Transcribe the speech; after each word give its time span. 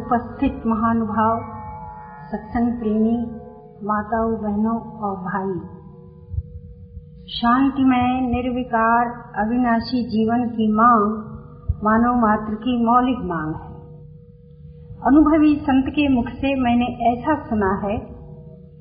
उपस्थित 0.00 0.62
महानुभाव, 0.66 1.40
सत्संग 2.30 2.78
प्रेमी, 2.78 3.26
माताओं, 3.82 4.32
बहनों 4.42 4.80
और 4.80 5.16
भाई। 5.16 5.76
शांतिमय, 7.26 8.20
निर्विकार, 8.20 9.06
अविनाशी 9.36 10.04
जीवन 10.04 10.48
की 10.48 10.72
मांग, 10.72 11.12
मानव 11.84 12.20
मात्र 12.20 12.54
की 12.54 12.84
मौलिक 12.84 13.18
मांग 13.18 13.54
है। 13.54 13.70
अनुभवी 15.06 15.56
संत 15.56 15.84
के 15.88 16.14
मुख 16.14 16.26
से 16.28 16.60
मैंने 16.60 16.84
ऐसा 16.84 17.34
सुना 17.34 17.80
है 17.84 17.98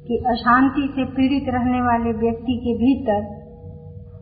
कि 0.08 0.24
अशांति 0.28 0.94
से 0.96 1.06
पीड़ित 1.06 1.46
रहने 1.48 1.82
वाले 1.82 2.12
व्यक्ति 2.12 2.58
के 2.66 2.74
भीतर 2.74 3.40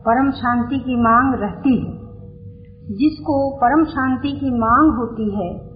परम 0.06 0.30
शांति 0.30 0.78
की 0.78 0.96
मांग 0.96 1.34
रहती 1.34 1.76
है। 1.76 1.98
जिसको 2.96 3.56
परम 3.56 3.84
शांति 3.84 4.32
की 4.32 4.50
मांग 4.50 4.96
होती 4.96 5.36
है 5.36 5.67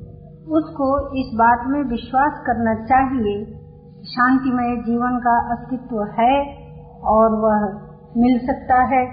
उसको 0.50 0.86
इस 1.20 1.34
बात 1.34 1.66
में 1.66 1.82
विश्वास 1.82 2.32
करना 2.46 2.74
चाहिए, 2.74 3.44
शांतिमय 4.04 4.76
जीवन 4.76 5.18
का 5.18 5.34
अस्तित्व 5.52 6.02
है 6.20 6.34
और 7.02 7.36
वह 7.40 7.66
मिल 8.16 8.38
सकता 8.38 8.80
है। 8.82 9.04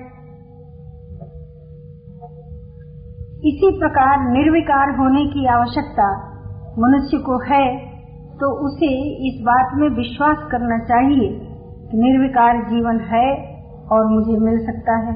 इसी 3.40 3.80
प्रकार 3.80 4.32
निर्विकार 4.32 4.98
होने 4.98 5.26
की 5.26 5.46
आवश्यकता 5.48 6.30
मनुष्य 6.80 7.18
को 7.18 7.38
है 7.54 7.90
तो 8.36 8.68
उसे 8.68 8.92
इस 9.28 9.42
बात 9.46 9.72
में 9.76 9.90
विश्वास 9.90 10.38
करना 10.52 10.78
चाहिए 10.78 11.30
कि 11.92 11.98
निर्विकार 11.98 12.58
जीवन 12.70 13.00
है 13.00 13.28
और 13.92 14.06
मुझे 14.06 14.40
मिल 14.40 14.66
सकता 14.66 14.98
है। 14.98 15.14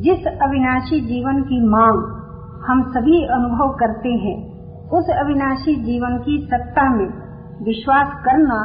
जिस 0.00 0.26
अविनाशी 0.26 1.00
जीवन 1.00 1.42
की 1.42 1.68
मांग 1.68 2.02
हम 2.68 2.82
सभी 2.82 3.24
अनुभव 3.24 3.76
करते 3.76 4.08
हैं 4.08 4.47
उस 4.92 5.08
अविनाशी 5.20 5.74
जीवन 5.84 6.18
की 6.18 6.34
सत्ता 6.52 6.82
में 6.90 7.08
विश्वास 7.64 8.12
करना 8.24 8.58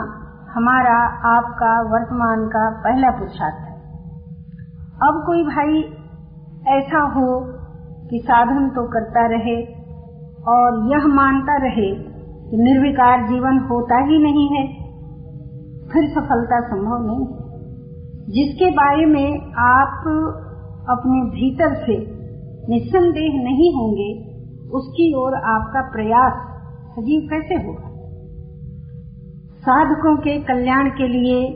हमारा 0.53 0.95
आपका 1.29 1.71
वर्तमान 1.91 2.45
का 2.47 2.61
पहला 2.83 3.09
पुरुषार्थ 3.09 3.59
है। 3.63 3.73
अब 5.03 5.23
कोई 5.25 5.43
भाई 5.43 5.81
ऐसा 6.77 7.01
हो 7.15 7.27
कि 8.09 8.21
साधन 8.23 8.69
तो 8.69 8.87
करता 8.87 9.25
रहे 9.27 9.57
और 10.47 10.79
यह 10.91 11.07
मानता 11.07 11.57
रहे 11.57 11.91
कि 12.49 12.57
निर्विकार 12.57 13.27
जीवन 13.27 13.59
होता 13.71 14.01
ही 14.03 14.23
नहीं 14.23 14.47
है, 14.49 14.65
फिर 15.93 16.09
सफलता 16.09 16.59
संभव 16.59 17.07
नहीं 17.07 17.25
है। 17.27 17.41
जिसके 18.31 18.69
बारे 18.71 19.05
में 19.05 19.51
आप 19.67 20.05
अपने 20.89 21.21
भीतर 21.29 21.75
से 21.75 21.97
निस्संदेह 22.69 23.41
नहीं 23.43 23.73
होंगे 23.75 24.32
उसकी 24.73 25.13
ओर 25.15 25.33
आपका 25.35 25.81
प्रयास 25.91 26.33
सजीव 26.95 27.27
कैसे 27.29 27.55
होगा? 27.55 27.89
साधकों 29.59 30.15
के 30.17 30.39
कल्याण 30.41 30.89
के 30.89 31.07
लिए 31.07 31.47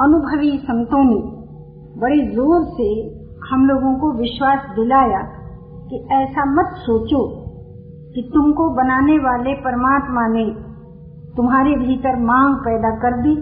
अनुभवी 0.00 0.58
संतों 0.58 1.04
ने 1.04 1.20
बड़े 2.00 2.34
ज़ोर 2.34 2.64
से 2.64 2.88
हम 3.50 3.66
लोगों 3.66 3.98
को 3.98 4.12
विश्वास 4.18 4.58
दिलाया 4.76 5.22
कि 5.88 5.96
ऐसा 6.12 6.44
मत 6.52 6.74
सोचो 6.76 7.22
कि 8.14 8.30
तुमको 8.34 8.68
बनाने 8.70 9.18
वाले 9.18 9.54
परमात्मा 9.54 10.26
ने 10.26 10.44
तुम्हारे 11.36 11.74
भीतर 11.76 12.16
मांग 12.16 12.56
पैदा 12.56 12.90
कर 12.96 13.22
दी 13.22 13.34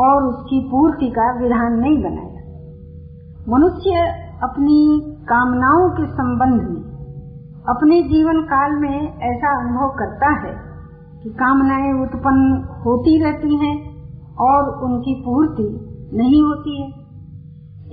और 0.00 0.24
उसकी 0.24 0.60
पूर्ति 0.70 1.10
का 1.10 1.40
विधान 1.42 1.78
नहीं 1.78 1.98
बनाया। 2.02 2.38
मनुष्य 3.48 4.04
अपनी 4.42 5.00
कामनाओं 5.28 5.90
के 5.90 6.06
संबंध 6.12 6.62
में 6.68 6.87
अपने 7.68 8.02
जीवन 8.02 8.40
काल 8.40 8.72
में 8.72 9.18
ऐसा 9.18 9.60
अनुभव 9.60 9.88
करता 9.88 10.28
है 10.28 10.54
कि 11.22 11.30
कामनाएँ 11.30 12.02
उत्पन्न 12.02 12.68
होती 12.86 13.22
रहती 13.22 13.56
हैं 13.56 13.88
और 14.36 14.84
उनकी 14.84 15.22
पूर्ति 15.26 15.84
नहीं 16.14 16.42
होती 16.42 16.82
है। 16.82 16.88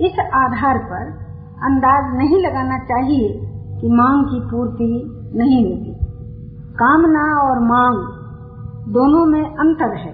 इस 0.06 0.18
आधार 0.34 0.78
पर 0.78 1.26
अंदाज 1.62 2.16
नहीं 2.16 2.38
लगाना 2.38 2.78
चाहिए 2.78 3.28
कि 3.80 3.88
मांग 3.88 4.24
की 4.24 4.40
पूर्ति 4.40 5.02
नहीं 5.34 5.64
होती। 5.64 6.06
कामना 6.74 7.42
और 7.42 7.58
मांग 7.58 7.96
दोनों 8.94 9.26
में 9.26 9.44
अंतर 9.44 9.96
है। 9.96 10.12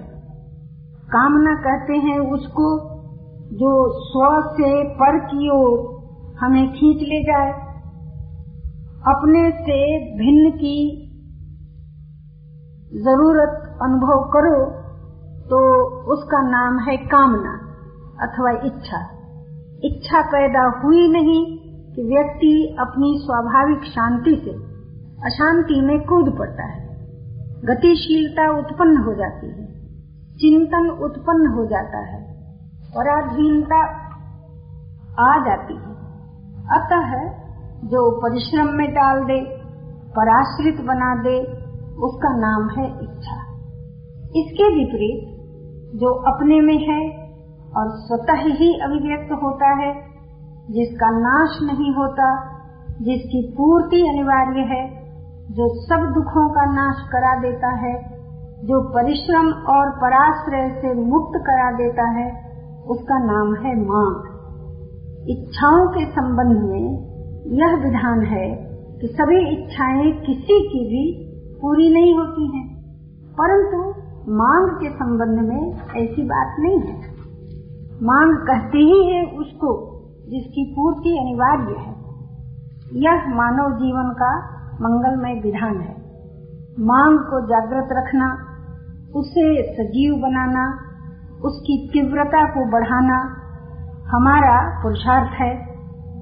कामना 1.11 1.55
कहते 1.55 1.93
हैं 1.93 2.19
उसको 2.19 2.79
जो 3.53 3.89
स्व 3.91 4.49
से 4.49 4.89
पर 4.89 5.19
की 5.19 5.49
ओर 5.49 6.03
हमें 6.39 6.67
खींच 6.71 6.97
ले 6.97 7.23
जाए। 7.23 7.62
अपने 9.03 9.39
से 9.51 9.77
भिन्न 10.17 10.51
की 10.51 10.75
ज़रूरत 13.03 13.55
अनुभव 13.81 14.21
करो 14.33 14.59
तो 15.43 15.59
उसका 16.13 16.41
नाम 16.41 16.79
है 16.79 16.95
कामना 17.07 17.55
अथवा 18.21 18.51
इच्छा। 18.65 19.01
इच्छा 19.83 20.21
पैदा 20.27 20.63
हुई 20.83 21.07
नहीं 21.07 21.41
कि 21.93 22.03
व्यक्ति 22.03 22.53
अपनी 22.79 23.11
स्वाभाविक 23.17 23.91
शांति 23.91 24.35
से 24.45 24.55
अशांति 25.25 25.81
में 25.81 25.99
कूद 26.01 26.33
पड़ता 26.39 26.63
है। 26.63 26.81
गतिशीलता 27.65 28.49
उत्पन्न 28.59 29.03
हो 29.03 29.13
जाती 29.13 29.47
है, 29.47 29.67
चिंतन 30.37 30.89
उत्पन्न 31.03 31.53
हो 31.53 31.65
जाता 31.65 31.99
है, 32.07 32.21
पराधीनता 32.95 33.83
आ 35.23 35.31
जाती 35.45 35.75
है। 35.75 35.93
अतः 36.71 37.42
जो 37.83 38.21
परिश्रम 38.21 38.67
में 38.67 38.91
डाल 38.91 39.23
दे, 39.23 39.57
पराश्रित 40.15 40.85
बना 40.85 41.23
दे, 41.23 41.39
उसका 41.93 42.37
नाम 42.37 42.69
है 42.69 42.85
इच्छा। 43.03 43.35
इसके 44.35 44.75
विपरीत, 44.75 45.33
जो 45.99 46.13
अपने 46.13 46.61
में 46.61 46.77
है 46.77 47.29
और 47.77 47.89
स्वतः 47.89 48.41
ही 48.41 48.79
अभिव्यक्त 48.81 49.31
होता 49.43 49.85
है, 49.85 49.93
जिसका 50.71 51.09
नाश 51.09 51.59
नहीं 51.63 51.95
होता, 51.95 52.53
जिसकी 53.01 53.53
पूर्ति 53.57 54.01
अनिवार्य 54.01 54.59
है, 54.59 55.03
जो 55.51 55.83
सब 55.85 56.13
दुखों 56.13 56.49
का 56.49 56.65
नाश 56.65 56.95
करा 57.11 57.41
देता 57.41 57.75
है, 57.75 57.95
जो 58.65 58.89
परिश्रम 58.89 59.47
और 59.47 59.89
पराश्रय 59.89 60.69
से 60.81 60.93
मुक्त 60.93 61.39
करा 61.45 61.71
देता 61.71 62.09
है, 62.09 62.53
उसका 62.87 63.17
नाम 63.17 63.55
है 63.55 63.75
मांग 63.87 64.29
इच्छाओं 65.29 65.87
के 65.87 66.11
संबंध 66.11 66.69
में 66.71 67.12
यह 67.47 67.75
विधान 67.75 68.25
है 68.25 68.55
कि 69.01 69.07
सभी 69.07 69.39
इच्छाएँ 69.51 70.11
किसी 70.11 70.59
की 70.69 70.85
भी 70.85 71.23
पूरी 71.61 71.93
नहीं 71.93 72.17
होती 72.17 72.57
हैं, 72.57 72.83
परंतु 73.31 74.03
मांग 74.31 74.69
के 74.69 74.89
संबंध 74.89 75.39
में 75.49 75.75
ऐसी 76.03 76.23
बात 76.23 76.55
नहीं 76.59 76.79
है। 76.79 77.13
मांग 78.03 78.37
कहते 78.37 78.77
ही 78.77 79.13
है 79.13 79.25
उसको 79.25 79.89
जिसकी 80.29 80.73
पूर्ति 80.75 81.09
अनिवार्य 81.09 81.75
है। 81.79 81.93
यह 83.01 83.35
मानव 83.35 83.77
जीवन 83.77 84.09
का 84.09 84.39
मंगलमय 84.81 85.33
विधान 85.33 85.77
है। 85.77 85.95
मांग 86.79 87.19
को 87.19 87.47
जागृत 87.47 87.87
रखना 87.91 88.37
उसे 89.15 89.73
सजीव 89.73 90.15
बनाना 90.15 90.79
उसकी 91.45 91.89
तीव्रता 91.93 92.45
को 92.45 92.71
बढ़ाना 92.71 93.17
हमारा 94.07 94.83
पुरुषार्थ 94.83 95.41
है। 95.41 95.72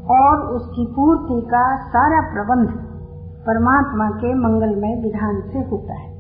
और 0.09 0.56
उसकी 0.56 0.85
पूर्ति 0.85 1.47
का 1.47 1.88
सारा 1.88 2.22
प्रबंध 2.34 2.91
परमात्मा 3.41 4.09
के 4.09 4.34
मंगलमय 4.34 5.02
विधान 5.02 5.41
से 5.41 5.59
होता 5.59 5.93
है। 5.93 6.11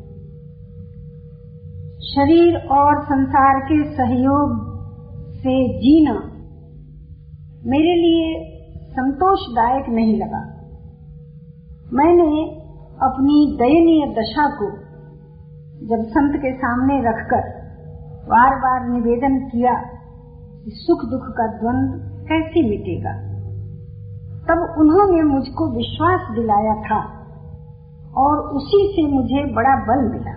शरीर 1.99 2.67
और 2.67 3.03
संसार 3.03 3.59
के 3.59 3.95
सहयोग 3.95 4.71
से 5.33 5.77
जीना 5.77 6.13
मेरे 7.65 7.93
लिए 7.95 8.51
संतोषदायक 8.91 9.85
नहीं 9.89 10.21
लगा। 10.21 10.45
मैंने 11.93 12.61
अपनी 13.03 13.57
दयनीय 13.59 14.15
दशा 14.21 14.49
को 14.49 14.71
जब 15.87 16.03
संत 16.03 16.35
के 16.35 16.53
सामने 16.53 17.09
रखकर 17.09 17.61
बार 18.29 18.55
बार 18.55 18.89
निवेदन 18.89 19.39
किया 19.39 19.73
कि 20.65 20.71
सुख 20.73 21.11
दुख 21.11 21.21
का 21.21 21.47
द्वंद 21.47 22.01
कैसे 22.19 22.69
मिटेगा? 22.69 23.30
तब 24.41 24.75
उन्होंने 24.79 25.21
मुझको 25.23 25.65
विश्वास 25.71 26.29
दिलाया 26.35 26.75
था 26.83 27.01
और 28.17 28.39
उसी 28.55 28.79
से 28.93 29.03
मुझे 29.07 29.43
बड़ा 29.53 29.75
बल 29.85 30.01
मिला। 30.07 30.33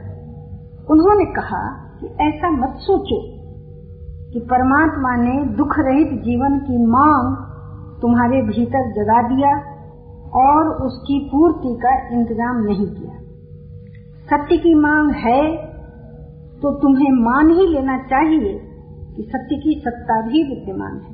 उन्होंने 0.90 1.24
कहा 1.32 1.62
कि 2.00 2.10
ऐसा 2.24 2.50
मत 2.50 2.76
सोचो 2.80 3.20
कि 4.32 4.40
परमात्मा 4.50 5.14
ने 5.16 5.34
दुख 5.56 5.74
रहित 5.78 6.12
जीवन 6.22 6.58
की 6.58 6.78
मांग 6.86 7.34
तुम्हारे 8.02 8.42
भीतर 8.42 8.90
जगा 8.92 9.20
दिया 9.28 9.52
और 10.36 10.70
उसकी 10.86 11.18
पूर्ति 11.32 11.74
का 11.82 11.92
इंतज़ाम 12.16 12.62
नहीं 12.62 12.86
किया। 12.86 13.14
सत्य 14.28 14.56
की 14.56 14.74
मांग 14.80 15.10
है 15.18 15.42
तो 16.60 16.70
तुम्हें 16.80 17.10
मान 17.22 17.50
ही 17.50 17.66
लेना 17.66 17.96
चाहिए 18.04 18.52
कि 19.16 19.22
सत्य 19.22 19.56
की 19.56 19.80
सत्ता 19.80 20.20
भी 20.20 20.42
विद्यमान 20.44 20.94
है। 20.98 21.13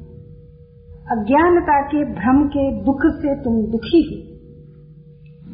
अज्ञानता 1.11 1.81
के, 1.81 2.05
भ्रम 2.05 2.49
के, 2.49 2.85
दुख 2.85 2.99
से 3.05 3.35
तुम 3.35 3.55
दुखी 3.55 4.03
हो। 4.03 4.31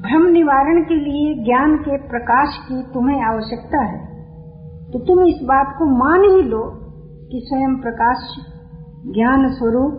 भ्रम 0.00 0.32
निवारण 0.32 0.82
के 0.82 0.94
लिए 0.94 1.44
ज्ञान 1.44 1.76
के 1.76 1.96
प्रकाश 2.08 2.48
की 2.68 2.82
तुम्हें 2.94 3.22
आवश्यकता 3.22 3.84
है। 3.84 4.06
तो 4.90 4.98
तुम 4.98 5.26
इस 5.26 5.40
बात 5.44 5.66
को 5.78 5.84
मान 5.84 6.20
ही 6.20 6.42
लो 6.42 6.62
कि 7.32 7.40
स्वयं 7.44 7.76
प्रकाश, 7.76 8.16
ज्ञान 9.06 9.48
स्वरूप, 9.48 9.92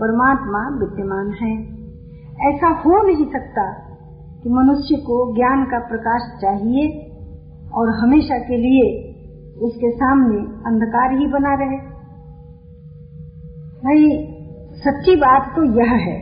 परमात्मा 0.00 0.78
विद्यमान 0.80 1.32
है। 1.42 1.80
ऐसा 2.54 2.68
हो 2.68 3.06
नहीं 3.06 3.26
सकता 3.26 3.72
कि 4.42 4.48
मनुष्य 4.48 4.96
को 4.96 5.34
ज्ञान 5.34 5.64
का 5.64 5.78
प्रकाश 5.78 6.22
चाहिए 6.40 7.10
और 7.74 7.90
हमेशा 7.90 8.38
के 8.38 8.56
लिए 8.56 9.10
उसके 9.60 9.90
सामने 9.90 10.38
अंधकार 10.38 11.18
ही 11.18 11.26
बना 11.26 11.54
रहे। 11.54 11.78
भाई 13.76 14.36
सच्ची 14.84 15.16
बात 15.16 15.52
तो 15.56 15.62
यह 15.80 15.90
है 15.92 16.14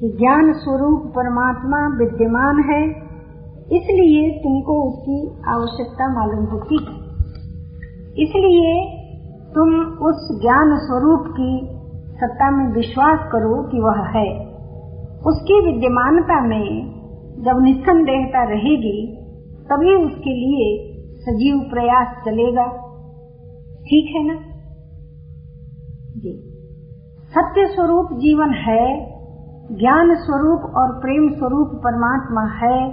कि 0.00 0.08
ज्ञान 0.18 0.52
स्वरूप 0.52 1.02
परमात्मा 1.16 1.80
विद्यमान 1.98 2.62
है, 2.72 2.80
इसलिए 3.72 4.30
तुमको 4.38 4.76
उसकी 4.88 5.18
आवश्यकता 5.48 6.08
मालूम 6.14 6.44
होती 6.44 6.78
इसलिए 8.22 8.72
तुम 9.54 9.74
उस 10.06 10.40
ज्ञान 10.42 10.76
स्वरूप 10.78 11.26
की 11.26 11.50
सत्ता 12.14 12.50
में 12.50 12.72
विश्वास 12.72 13.28
करो 13.32 13.62
कि 13.62 13.80
वह 13.80 14.02
है। 14.18 14.26
उसकी 15.26 15.60
विद्यमानता 15.66 16.40
में 16.46 16.66
जब 17.44 17.62
निस्संदेहता 17.62 18.44
रहेगी, 18.44 18.98
तभी 19.64 19.94
उसके 19.94 20.30
लिए 20.30 20.96
सजीव 21.20 21.60
प्रयास 21.70 22.24
चलेगा। 22.24 22.66
ठीक 23.82 24.14
है 24.16 24.26
ना? 24.26 24.34
जी। 26.16 26.55
सत्य 27.36 27.66
स्वरूप 27.66 28.08
जीवन 28.12 28.50
है, 28.50 29.06
ज्ञान 29.72 30.14
स्वरूप 30.14 30.60
और 30.76 31.00
प्रेम 31.00 31.28
स्वरूप 31.28 31.68
परमात्मा 31.74 32.42
है। 32.42 32.90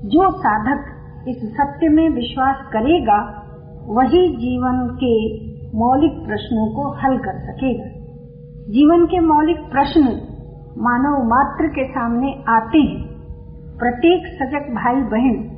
जो 0.00 0.30
साधक 0.30 0.84
इस 1.28 1.36
सत्य 1.36 1.88
में 1.88 2.08
विश्वास 2.08 2.56
करेगा, 2.72 3.42
वही 3.86 4.36
जीवन 4.36 4.98
के 5.04 5.36
मौलिक 5.78 6.12
प्रश्नों 6.12 6.74
को 6.74 6.88
हल 6.88 7.18
कर 7.18 7.38
सकेगा। 7.38 7.84
जीवन 8.72 9.06
के 9.06 9.20
मौलिक 9.20 9.56
प्रश्न 9.56 10.02
मानव 10.78 11.24
मात्र 11.24 11.66
के 11.66 11.88
सामने 11.90 12.44
आते 12.48 12.78
हैं। 12.78 13.06
प्रत्येक 13.78 14.22
सजग 14.26 14.74
भाई 14.74 14.94
बहन 14.94 15.48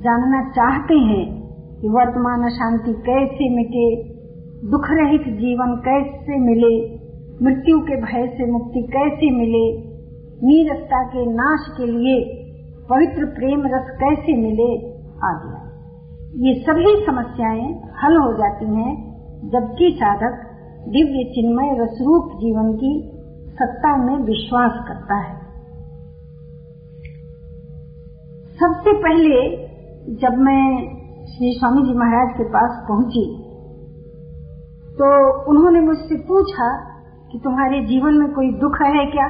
जानना 0.00 0.50
चाहते 0.50 0.94
हैं 0.94 1.42
कि 1.80 1.88
वर्तमान 1.88 2.48
शांति 2.48 2.92
कैसे 2.92 3.56
मिटे, 3.56 4.02
दुख 4.70 4.84
रहित 4.90 5.20
जीवन 5.20 5.76
कैसे 5.76 6.40
मिले 6.40 7.03
मृत्यु 7.42 7.78
के 7.78 7.96
भय 7.96 8.26
से 8.26 8.52
मुक्ति 8.52 8.82
कैसे 8.82 9.30
मिले? 9.30 9.94
नीरसता 10.46 11.04
के 11.06 11.26
नाश 11.26 11.60
के 11.76 11.86
लिए 11.86 12.44
पवित्र 12.90 13.24
प्रेम 13.24 13.62
रस 13.66 13.90
कैसे 13.90 14.36
मिले? 14.36 14.90
आदि। 15.24 15.64
ये 16.48 16.54
सभी 16.60 17.06
समस्याएँ 17.06 17.82
हल 18.02 18.16
हो 18.16 18.32
जाती 18.32 18.64
हैं, 18.64 19.14
जबकि 19.50 19.98
साधक 20.02 20.50
दिव्य 20.88 21.24
चिन्मय 21.24 21.84
रसरूप 21.84 22.32
जीवन 22.36 22.76
की 22.76 23.10
सत्ता 23.50 23.96
में 23.96 24.16
विश्वास 24.16 24.72
करता 24.88 25.16
है। 25.16 25.44
सबसे 28.50 28.92
पहले 28.92 29.56
जब 30.14 30.34
मैं 30.38 30.94
श्री 31.26 31.52
स्वामी 31.52 31.82
जी 31.82 31.98
महाराज 31.98 32.36
के 32.36 32.44
पास 32.44 32.86
पहुँची 32.88 33.44
तो 34.92 35.40
उन्होंने 35.50 35.80
मुझसे 35.80 36.16
पूछा 36.16 36.93
कि 37.34 37.40
तुम्हारे 37.44 37.80
जीवन 37.80 38.14
में 38.14 38.32
कोई 38.32 38.52
दुख 38.52 38.78
है 38.82 39.06
क्या? 39.06 39.26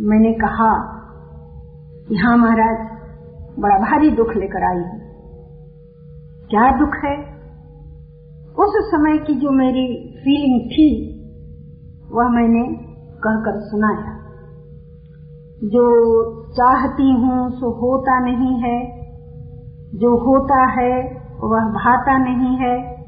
मैंने 0.00 0.32
कहा 0.32 0.82
कि 2.08 2.16
हाँ 2.16 2.36
महाराज, 2.36 2.98
बड़ा 3.58 3.78
भारी 3.78 4.10
दुख 4.10 4.28
लेकर 4.36 4.64
आई 4.64 4.82
हूँ। 4.82 5.00
क्या 6.50 6.78
दुख 6.78 6.94
है? 7.04 7.16
उस 8.52 8.90
समय 8.90 9.18
की 9.18 9.34
जो 9.34 9.50
मेरी 9.50 10.14
फीलिंग 10.20 10.70
थी, 10.70 11.10
वह 12.12 12.28
मैंने 12.28 12.62
कहकर 13.14 13.60
सुनाया। 13.60 14.20
जो 15.64 16.14
चाहती 16.44 17.10
हूँ, 17.10 17.50
सो 17.50 17.70
होता 17.70 18.20
नहीं 18.20 18.62
है। 18.62 19.00
जो 19.94 20.16
होता 20.16 20.80
है, 20.80 21.02
वह 21.40 21.60
भाता 21.60 22.18
नहीं 22.18 22.56
है। 22.56 23.04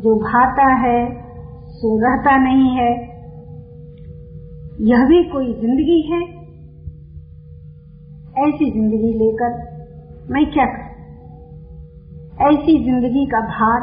जो 0.00 0.16
भाता 0.16 0.74
है 0.74 1.23
रहता 1.82 2.36
नहीं 2.36 2.68
है। 2.70 2.90
यह 4.80 5.04
भी 5.04 5.22
कोई 5.24 5.46
ज़िंदगी 5.46 6.00
है? 6.12 6.20
ऐसी 8.48 8.70
ज़िंदगी 8.70 9.12
लेकर 9.12 9.56
मैं 10.32 10.52
क्या 10.52 10.64
कर? 10.64 10.84
ऐसी 12.52 12.84
ज़िंदगी 12.84 13.26
का 13.26 13.40
भार 13.40 13.80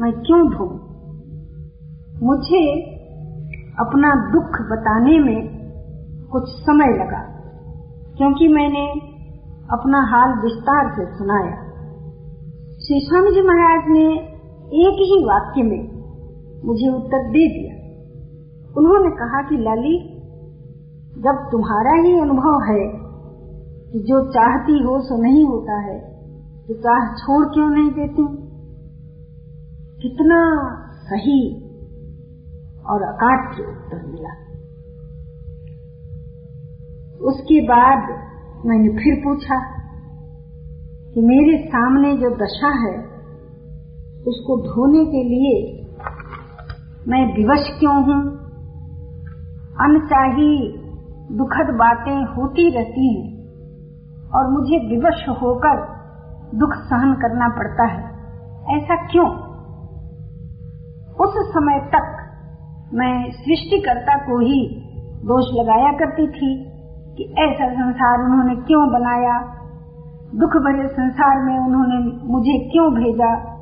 मैं 0.00 0.12
क्यों 0.12 0.50
ढू? 0.50 0.66
मुझे 2.26 2.80
अपना 3.80 4.14
दुख 4.32 4.60
बताने 4.70 5.18
में 5.18 5.48
कुछ 6.32 6.48
समय 6.48 6.86
लगा, 6.86 7.22
क्योंकि 8.16 8.48
मैंने 8.48 8.86
अपना 9.72 10.00
हाल 10.02 10.38
विस्तार 10.44 10.92
से 10.92 11.18
सुनाया। 11.18 11.56
श्री 12.80 13.00
स्वामी 13.00 13.30
जी 13.30 13.42
महाराज 13.42 13.82
ने 13.88 14.06
एक 14.84 15.02
ही 15.02 15.24
वाक्य 15.24 15.62
में 15.62 15.93
मुझे 16.64 16.88
उत्तर 16.96 17.22
दे 17.22 17.48
दिया। 17.48 17.84
उन्होंने 18.76 19.10
कहा 19.10 19.48
कि, 19.48 19.56
लाली, 19.56 20.14
जब 21.14 21.48
तुम्हारा 21.52 22.02
ही 22.02 22.20
अनुभव 22.20 22.72
है 22.72 23.04
कि 23.92 23.98
जो 23.98 24.30
चाहती 24.30 24.72
हो 24.72 25.00
सो 25.00 25.22
नहीं 25.22 25.44
होता 25.44 25.80
है 25.80 26.00
तो 26.66 26.74
चाह 26.74 27.14
छोड़ 27.14 27.46
क्यों 27.46 27.70
नहीं 27.70 27.90
देती? 27.90 28.44
कितना 30.02 30.60
सही 30.90 31.64
और 32.90 33.02
अकाट्य 33.02 33.62
उत्तर 33.62 34.06
मिला। 34.06 34.44
उसके 37.24 37.60
बाद 37.60 37.98
मैंने 38.66 38.88
फिर 38.88 39.24
पूछा 39.24 39.84
कि 41.14 41.20
मेरे 41.20 41.68
सामने 41.68 42.16
जो 42.16 42.30
दशा 42.30 42.68
है, 42.68 42.98
उसको 44.26 44.60
धोने 44.60 45.04
के 45.04 45.24
लिए 45.24 45.83
मैं 47.08 47.36
विवश 47.36 47.76
क्यों 47.80 47.96
हूँ? 47.96 48.22
अनचाही 49.80 50.78
दुखद 51.32 51.74
बातें 51.74 52.24
होती 52.24 52.70
रहती 52.70 53.14
हैं 53.14 53.44
और 54.34 54.50
मुझे 54.50 54.88
विवश 54.88 55.28
होकर 55.28 55.76
दुख 56.58 56.70
सहन 56.72 57.14
करना 57.14 57.48
पड़ता 57.48 57.84
है। 57.84 58.04
ऐसा 58.76 58.96
क्यों? 58.96 59.30
उस 61.14 61.52
समय 61.54 61.80
तक 61.80 62.16
मैं 62.94 63.30
सृष्टिकर्ता 63.30 64.16
को 64.16 64.38
ही 64.38 64.82
दोष 65.24 65.44
लगाया 65.54 65.92
करती 65.92 66.26
थी 66.26 66.64
कि 67.16 67.34
ऐसा 67.38 67.72
संसार 67.72 68.24
उन्होंने 68.24 68.56
क्यों 68.56 68.88
बनाया? 68.92 69.40
दुख 70.34 70.50
भरे 70.50 70.88
संसार 70.88 71.42
में 71.42 71.58
उन्होंने 71.58 72.28
मुझे 72.32 72.68
क्यों 72.72 72.94
भेजा? 72.94 73.53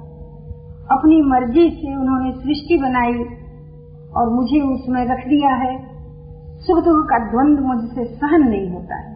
अपनी 0.91 1.23
मर्ज़ी 1.23 1.71
से 1.71 1.95
उन्होंने 1.97 2.33
सृष्टि 2.33 2.79
बनाई 2.79 3.25
और 4.17 4.31
मुझे 4.31 4.61
उसमें 4.61 5.05
रख 5.05 5.29
दिया 5.29 5.55
है। 5.55 5.93
सुख 6.59 6.85
दुख 6.85 7.05
का 7.05 7.19
द्वंद 7.19 7.61
मुझसे 7.61 8.05
सहन 8.05 8.49
नहीं 8.49 8.71
होता 8.71 8.97
है। 8.97 9.13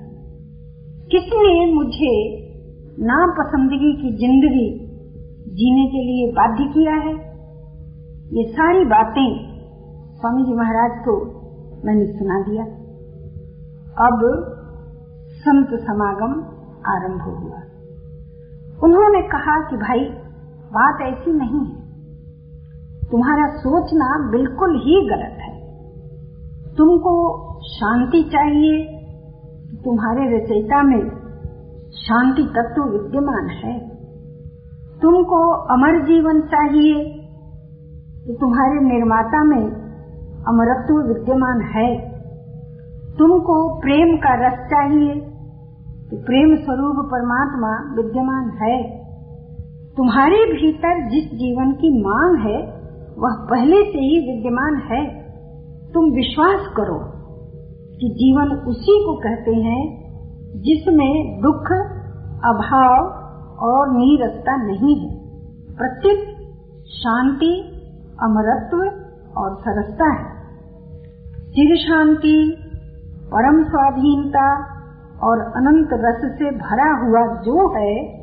किसने 1.10 1.74
मुझे 1.74 2.46
नापसंदगी 3.00 3.92
की 3.92 4.16
ज़िंदगी 4.16 4.68
जीने 5.54 5.86
के 5.86 6.04
लिए 6.04 6.32
बाध्य 6.32 6.64
किया 6.64 6.94
है। 6.94 7.14
ये 8.32 8.52
सारी 8.52 8.84
बातें 8.84 9.56
स्वामी 10.14 10.44
जी 10.44 10.54
महाराज 10.54 10.90
को 11.04 11.14
मैंने 11.84 12.06
सुना 12.06 12.40
दिया। 12.40 12.64
अब 14.06 14.20
संत 15.38 15.68
समागम 15.80 16.32
आरंभ 16.86 17.22
हुआ। 17.22 17.60
उन्होंने 18.82 19.22
कहा 19.22 19.70
कि 19.70 19.76
भाई 19.76 20.25
बात 20.72 21.02
ऐसी 21.02 21.32
नहीं 21.32 21.64
है। 21.66 21.84
तुम्हारा 23.10 23.46
सोचना 23.56 24.06
बिल्कुल 24.30 24.76
ही 24.76 24.96
गलत 25.08 25.36
है। 25.40 25.54
तुमको 26.76 27.12
शांति 27.68 28.22
चाहिए, 28.32 28.78
तुम्हारे 29.84 30.24
रचयिता 30.32 30.82
में 30.82 31.02
शांति 31.98 32.42
तत्व 32.56 32.82
विद्यमान 32.84 33.48
है। 33.54 33.78
तुमको 35.02 35.38
अमर 35.74 36.00
जीवन 36.06 36.40
चाहिए 36.46 37.04
तो 38.26 38.34
तुम्हारे 38.34 38.80
निर्माता 38.84 39.44
में 39.44 39.64
अमरत्व 40.46 41.00
विद्यमान 41.08 41.60
है। 41.70 41.88
तुमको 43.18 43.56
प्रेम 43.80 44.16
का 44.16 44.34
रस 44.40 44.58
चाहिए 44.66 45.14
तो 46.08 46.16
प्रेम 46.24 46.54
स्वरूप 46.56 46.96
परमात्मा 47.06 47.72
विद्यमान 47.96 48.50
है। 48.62 49.05
तुम्हारे 49.96 50.36
भीतर 50.36 51.10
जिस 51.10 51.24
जीवन 51.24 51.72
की 51.72 52.02
मांग 52.02 52.38
है, 52.38 52.62
वह 53.18 53.46
पहले 53.50 53.76
से 53.76 53.98
ही 53.98 54.34
विद्यमान 54.34 54.76
है। 54.76 55.06
तुम 55.92 56.04
विश्वास 56.04 56.74
करो 56.76 56.98
कि 57.96 58.08
जीवन 58.08 58.48
उसी 58.68 59.04
को 59.04 59.16
कहते 59.16 59.50
हैं, 59.50 59.96
जिसमें 60.60 61.40
दुख, 61.40 61.72
अभाव 62.44 63.04
और 63.58 63.88
नीरसता 63.88 64.56
नहीं 64.56 65.00
है। 65.00 65.16
प्रत्येक 65.76 66.18
शांति, 66.88 67.60
अमरत्व 68.22 68.76
और 69.40 69.56
सरसता 69.60 70.12
है। 70.12 70.36
चिर 71.44 71.76
शांति, 71.76 72.56
परम 73.34 73.62
स्वाधीनता 73.62 74.64
और 75.22 75.40
अनंत 75.40 75.88
रस 75.92 76.38
से 76.38 76.50
भरा 76.50 77.06
हुआ 77.06 77.42
जो 77.42 77.78
है 77.78 78.15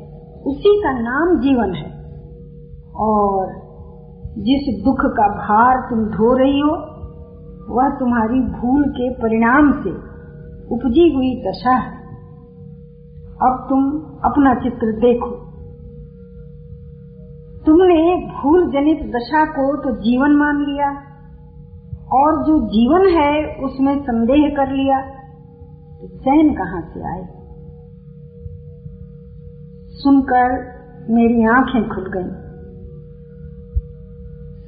उसी 0.46 0.72
का 0.82 0.92
नाम 0.92 1.36
जीवन 1.40 1.74
है। 1.74 1.90
और 2.96 3.52
जिस 4.38 4.82
दुख 4.84 5.02
का 5.16 5.28
भार 5.36 5.78
तुम 5.90 6.04
ढो 6.08 6.32
रही 6.34 6.60
हो, 6.60 6.74
वह 7.70 7.88
तुम्हारी 7.98 8.40
भूल 8.52 8.84
के 8.90 9.10
परिणाम 9.14 9.72
से 9.72 9.90
उपजी 10.68 11.06
हुई 11.14 11.30
दशा 11.42 11.74
है। 11.74 11.94
अब 13.42 13.66
तुम 13.70 13.86
अपना 14.24 14.54
चित्र 14.54 14.92
देखो। 15.00 15.30
तुमने 17.66 18.00
भूल 18.32 18.66
जनित 18.70 19.02
दशा 19.16 19.44
को 19.44 19.66
तो 19.76 19.90
जीवन 20.00 20.36
मान 20.36 20.60
लिया, 20.62 20.90
और 22.14 22.42
जो 22.44 22.58
जीवन 22.68 23.08
है 23.10 23.30
उसमें 23.64 23.94
संदेह 24.02 24.48
कर 24.56 24.72
लिया 24.72 25.00
तो 26.00 26.08
चैन 26.18 26.52
कहाँ 26.54 26.82
से 26.84 27.00
आए? 27.12 27.22
सुनकर 30.04 30.60
मेरी 31.10 31.44
आँखें 31.44 31.88
खुल 31.88 32.10
गईं। 32.16 32.30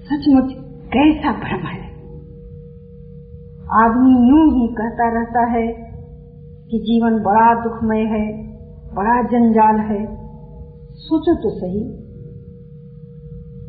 सचमुच 0.03 0.53
कैसा 0.93 1.33
भ्रम 1.33 1.67
है। 1.67 1.87
आदमी 3.73 4.29
यूँ 4.29 4.55
ही 4.55 4.69
कहता 4.69 5.09
रहता 5.19 5.51
है 5.51 5.67
कि 6.71 6.79
जीवन 6.79 7.23
बड़ा 7.23 7.63
दुखमय 7.63 8.01
है, 8.01 8.43
बड़ा 8.95 9.23
जंजाल 9.23 9.81
है। 9.81 10.07
सोचो 10.93 11.35
तो 11.35 11.51
सही, 11.51 11.85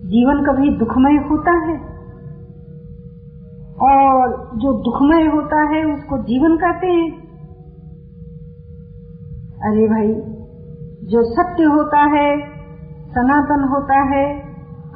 जीवन 0.08 0.46
कभी 0.46 0.70
दुखमय 0.78 1.28
होता 1.30 1.52
है? 1.52 1.98
और 3.82 4.46
जो 4.58 4.74
दुखमय 4.74 5.26
होता 5.36 5.76
है 5.76 5.94
उसको 5.94 6.18
जीवन 6.18 6.58
कहते 6.58 6.88
हैं। 6.88 7.28
अरे 9.62 9.88
भाई 9.88 10.37
जो 11.08 11.24
सत्य 11.24 11.64
होता 11.64 12.00
है, 12.00 12.38
सनातन 13.06 13.68
होता 13.70 14.18
है, 14.18 14.42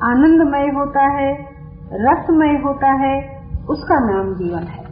आनंदमय 0.03 0.71
होता 0.75 1.03
है, 1.03 1.37
रसमय 1.93 2.61
होता 2.65 2.87
है, 2.87 3.41
उसका 3.69 3.99
नाम 3.99 4.33
जीवन 4.33 4.63
है। 4.63 4.83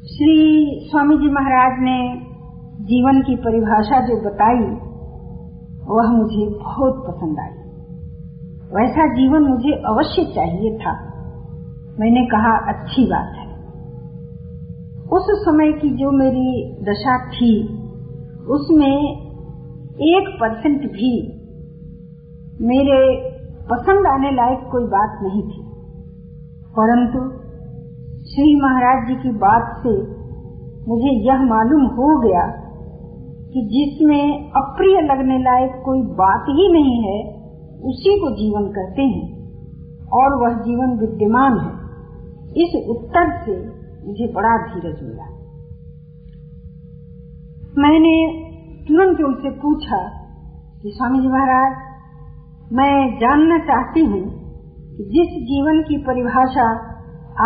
श्री 0.00 0.66
स्वामी 0.90 1.18
जी 1.18 1.30
महाराज 1.30 1.72
ने 1.78 2.26
जीवन 2.80 3.22
की 3.22 3.36
परिभाषा 3.36 4.00
जो 4.00 4.30
बताई, 4.30 4.90
वह 5.88 6.22
मुझे 6.22 6.58
बहुत 6.58 7.04
पसंद 7.08 7.38
आई। 7.38 7.60
वैसा 8.76 9.06
जीवन 9.06 9.42
मुझे 9.42 9.72
अवश्य 9.72 10.32
चाहिए 10.34 10.78
था। 10.78 10.92
मैंने 12.00 12.26
कहा, 12.26 12.72
अच्छी 12.72 13.04
बात 13.04 13.32
है। 13.38 13.49
उस 15.12 15.26
समय 15.44 15.72
की 15.72 15.90
जो 15.90 16.10
मेरी 16.10 16.76
दशा 16.82 17.30
थी, 17.30 17.64
उसमें 18.46 19.12
एक 20.00 20.38
परसेंट 20.40 20.92
भी 20.92 21.36
मेरे 22.60 23.30
पसंद 23.70 24.06
आने 24.06 24.30
लायक 24.30 24.68
कोई 24.72 24.84
बात 24.84 25.18
नहीं 25.22 25.42
थी। 25.42 25.70
परंतु 26.78 27.40
श्री 28.24 28.60
महाराज 28.62 29.08
जी 29.08 29.14
की 29.14 29.30
बात 29.30 29.82
से 29.86 30.20
मुझे 30.88 31.26
यह 31.26 31.34
मालूम 31.34 31.86
हो 31.86 32.20
गया 32.20 32.46
कि 33.52 33.60
जिसमें 33.66 34.50
अप्रिय 34.50 35.00
लगने 35.00 35.38
लायक 35.38 35.82
कोई 35.84 36.02
बात 36.02 36.42
ही 36.42 36.72
नहीं 36.72 37.02
है, 37.02 37.40
उसी 37.80 38.20
को 38.20 38.30
जीवन 38.30 38.68
कहते 38.68 39.02
हैं 39.02 39.40
और 40.12 40.42
वह 40.42 40.54
जीवन 40.54 40.98
विद्यमान 40.98 41.58
है। 41.58 41.80
इस 42.62 42.88
उत्तर 42.88 43.44
से 43.44 43.79
मुझे 44.06 44.32
बड़ा 44.32 44.56
धीरज 44.56 45.02
मिला। 45.02 45.24
मैंने 47.78 48.44
तुरंत 48.88 49.20
उनसे 49.20 49.50
पूछा 49.50 50.08
कि 50.82 50.90
स्वामी 50.94 51.20
जी 51.20 51.28
महाराज, 51.28 51.76
मैं 52.72 53.18
जानना 53.18 53.58
चाहती 53.58 54.00
हूँ 54.00 54.40
कि 54.96 55.04
जिस 55.04 55.42
जीवन 55.42 55.82
की 55.82 55.96
परिभाषा 55.96 56.70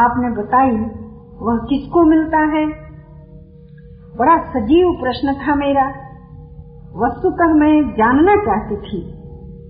आपने 0.04 0.42
बताई, 0.42 0.76
वह 1.46 1.56
किसको 1.56 2.02
मिलता 2.02 2.38
है? 2.38 2.66
बड़ा 4.16 4.36
सजीव 4.36 4.98
प्रश्न 5.00 5.34
था 5.34 5.54
मेरा। 5.54 5.88
वस्तुतः 6.96 7.46
मैं 7.46 7.92
जानना 7.92 8.36
चाहती 8.36 8.76
थी 8.76 9.02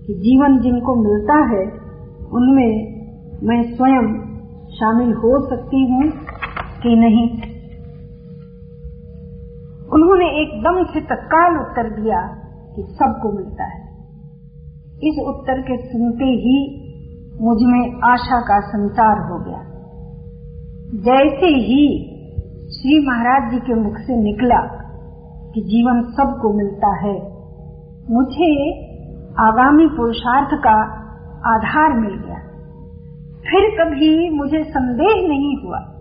कि 0.07 0.13
जीवन 0.13 0.59
जिनको 0.59 0.95
मिलता 0.95 1.33
है, 1.33 1.65
उनमें 2.31 2.95
मैं 3.43 3.75
स्वयं 3.75 4.25
शामिल 4.69 5.13
हो 5.13 5.49
सकती 5.49 5.91
हूँ। 5.91 6.14
कि 6.85 6.95
नहीं। 6.95 7.29
उन्होंने 9.93 10.25
एकदम 10.25 10.93
से 10.93 11.01
तत्काल 11.01 11.57
उत्तर 11.57 12.01
दिया 12.01 12.19
कि 12.75 12.81
सबको 12.89 13.31
मिलता 13.37 13.63
है। 13.63 13.85
इस 15.03 15.25
उत्तर 15.27 15.61
के 15.61 15.77
सुनते 15.77 16.25
ही 16.25 16.81
मुझमें 17.41 18.01
आशा 18.03 18.41
का 18.41 18.59
संचार 18.59 19.17
हो 19.31 19.39
गया। 19.39 19.61
जैसे 21.01 21.45
ही 21.45 22.11
श्री 22.69 23.07
महाराज 23.07 23.51
जी 23.51 23.59
के 23.59 23.73
मुख 23.73 23.97
से 23.97 24.15
निकला 24.23 24.59
कि 25.53 25.61
जीवन 25.61 26.01
सबको 26.01 26.53
मिलता 26.53 26.95
है, 26.95 27.15
मुझे 28.09 28.51
आगामी 29.39 29.87
पुरुषार्थ 29.87 30.49
का 30.53 30.77
आधार 31.55 31.99
मिल 31.99 32.15
गया। 32.15 32.39
फिर 33.49 33.69
कभी 33.79 34.29
मुझे 34.29 34.63
संदेह 34.63 35.27
नहीं 35.29 35.67
हुआ 35.67 35.94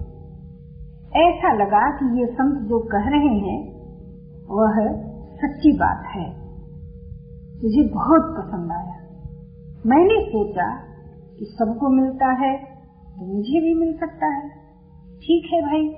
ऐसा 1.16 1.52
लगा 1.52 1.80
कि 1.90 2.21
ये 2.21 2.26
संत 2.26 2.68
जो 2.68 2.78
कह 2.78 3.09
रहे 3.09 3.35
हैं, 3.40 3.59
वह 4.50 4.78
सच्ची 5.37 5.73
बात 5.73 6.06
है। 6.06 6.25
मुझे 7.62 7.83
बहुत 7.94 8.35
पसंद 8.38 8.73
आया। 8.73 8.94
मैंने 9.87 10.25
सोचा 10.28 10.66
कि 11.38 11.44
सबको 11.59 11.88
मिलता 11.88 12.33
है 12.33 12.56
तो 12.59 13.26
मुझे 13.26 13.61
भी 13.61 13.75
मिल 13.75 13.97
सकता 13.99 14.26
है। 14.26 14.49
ठीक 15.18 15.50
है 15.52 15.61
भाई। 15.61 15.88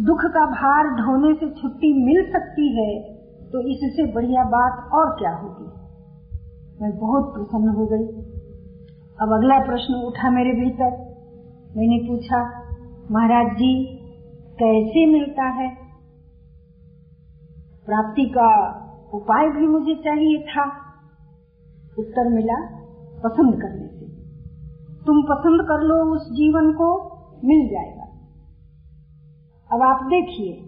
दुख 0.00 0.20
का 0.24 0.46
भार 0.46 0.84
ढोने 0.84 1.34
से 1.34 1.50
छुट्टी 1.62 1.92
मिल 2.04 2.32
सकती 2.32 2.68
है 2.78 3.02
तो 3.52 3.60
इससे 3.60 4.12
बढ़िया 4.14 4.44
बात 4.44 4.92
और 4.92 5.16
क्या 5.18 5.34
होगी? 5.36 5.68
मैं 6.82 6.98
बहुत 6.98 7.34
प्रसन्न 7.34 7.68
हो 7.68 7.86
गई। 7.86 8.06
अब 9.20 9.32
अगला 9.32 9.58
प्रश्न 9.66 9.94
उठा 9.94 10.30
मेरे 10.30 10.50
भीतर। 10.50 10.90
मैंने 11.76 11.98
पूछा 12.08 12.59
महाराज 13.10 13.52
जी, 13.52 13.84
कैसे 14.62 15.06
मिलता 15.06 15.42
है? 15.42 15.76
प्राप्ति 17.86 18.24
का 18.24 18.80
उपाय 19.14 19.48
भी 19.48 19.66
मुझे 19.66 19.94
चाहिए 19.94 20.42
था। 20.42 20.64
उत्तर 21.98 22.28
मिला, 22.28 22.66
पसंद 23.28 23.62
करने 23.62 23.88
से। 23.88 24.06
तुम 25.04 25.22
पसंद 25.22 25.62
कर 25.62 25.80
लो, 25.80 26.14
उस 26.14 26.30
जीवन 26.32 26.72
को 26.72 27.10
मिल 27.44 27.68
जाएगा। 27.68 28.02
अब 29.72 29.82
आप 29.82 30.02
देखिए, 30.02 30.66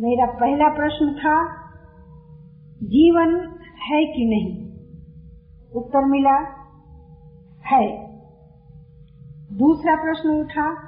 मेरा 0.00 0.26
पहला 0.26 0.68
प्रश्न 0.68 1.14
था, 1.14 1.66
जीवन 2.76 3.58
है 3.78 4.04
कि 4.04 4.24
नहीं? 4.24 4.66
उत्तर 5.76 6.04
मिला, 6.04 6.66
है। 7.74 8.06
दूसरा 9.58 9.94
प्रश्न 9.94 10.28
उठा 10.28 10.85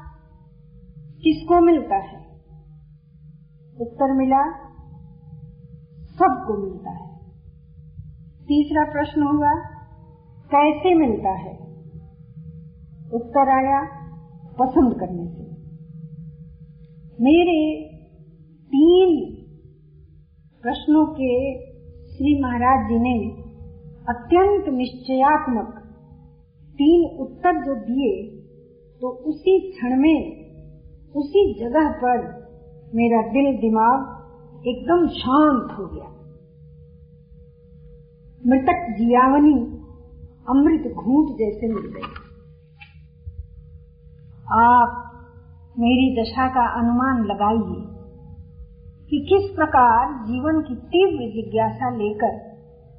किसको 1.22 1.60
मिलता 1.60 1.96
है? 1.96 2.18
उत्तर 3.80 4.12
मिला, 4.12 4.68
सबको 6.06 6.66
मिलता 6.66 6.90
है। 6.90 7.18
तीसरा 8.42 8.84
प्रश्न 8.84 9.22
हुआ, 9.22 9.54
कैसे 10.54 10.94
मिलता 10.94 11.30
है? 11.30 11.58
उत्तर 13.12 13.48
आया, 13.48 13.98
पसंद 14.58 14.94
करने 14.94 15.26
से। 15.26 15.48
मेरे 17.22 17.88
तीन 18.66 19.34
प्रश्नों 20.62 21.06
के 21.06 21.54
श्री 22.08 22.42
महाराज 22.42 22.88
जी 22.88 22.98
ने 22.98 23.42
अत्यंत 24.08 24.64
निश्चयात्मक 24.68 25.74
तीन 26.68 27.18
उत्तर 27.18 27.64
जो 27.64 27.74
दिए 27.74 28.40
तो 29.00 29.08
उसी 29.08 29.70
क्षण 29.70 30.00
में 30.00 30.47
उसी 31.14 31.60
जगह 31.60 31.90
पर 31.92 32.18
मेरा 32.94 33.22
दिल 33.22 33.60
दिमाग 33.60 34.66
एकदम 34.66 35.06
शांत 35.08 35.78
हो 35.78 35.86
गया। 35.86 36.08
मृतक 38.46 38.86
जियावनी 38.98 39.54
अमृत 40.48 40.94
घूट 40.94 41.28
जैसे 41.28 41.74
मिल 41.74 41.92
गई 41.96 42.10
आप 44.52 45.04
मेरी 45.78 46.22
दशा 46.22 46.48
का 46.48 46.80
अनुमान 46.80 47.24
लगाइए 47.24 47.80
कि 49.10 49.26
किस 49.28 49.56
प्रकार 49.56 50.24
जीवन 50.26 50.60
की 50.60 50.74
तीव्र 50.74 51.30
जिज्ञासा 51.32 51.90
लेकर 51.90 52.34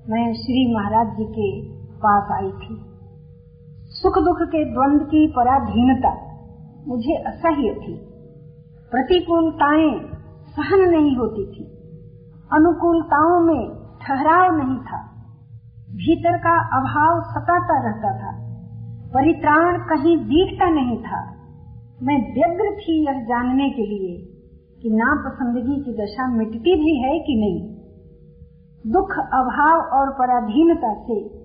मैं 0.10 0.34
श्री 0.34 0.74
महाराज 0.76 1.08
जी 1.18 1.26
के 1.26 1.50
पास 1.98 2.32
आई 2.32 2.52
थी। 2.52 2.76
सुख 3.90 4.14
दुख 4.18 4.42
के 4.42 4.66
द्वंद 4.66 5.02
की 5.02 5.28
पराधीनता 5.28 6.29
मुझे 6.88 7.14
असह्य 7.16 7.74
थी। 7.74 7.94
प्रतिकूलताएँ 8.92 10.00
सहन 10.50 10.90
नहीं 10.90 11.18
होती 11.18 11.46
थी। 11.46 11.64
अनुकूलताओं 12.54 13.40
में 13.40 13.70
ठहराव 14.02 14.58
नहीं 14.58 14.78
था। 14.78 15.10
भीतर 15.90 16.38
का 16.38 16.78
अभाव 16.78 17.22
सताता 17.22 17.88
रहता 17.88 18.18
था। 18.18 18.50
परित्राण 19.14 19.78
कहीं 19.78 20.18
दिखता 20.18 20.70
नहीं 20.70 20.98
था। 20.98 21.36
मैं 22.04 22.34
व्यग्र 22.34 22.80
थी 22.80 23.06
यह 23.06 23.24
जानने 23.24 23.70
के 23.70 23.82
लिए 23.82 24.26
कि 24.82 24.90
नापसंदगी 24.90 25.84
की 25.84 26.04
दशा 26.04 26.38
मिटती 26.38 26.76
भी 26.76 27.04
है 27.04 27.20
कि 27.20 27.36
नहीं। 27.36 27.80
दुख, 28.94 29.12
अभाव 29.12 29.80
और 29.80 30.10
पराधीनता 30.10 30.94
से 30.94 31.40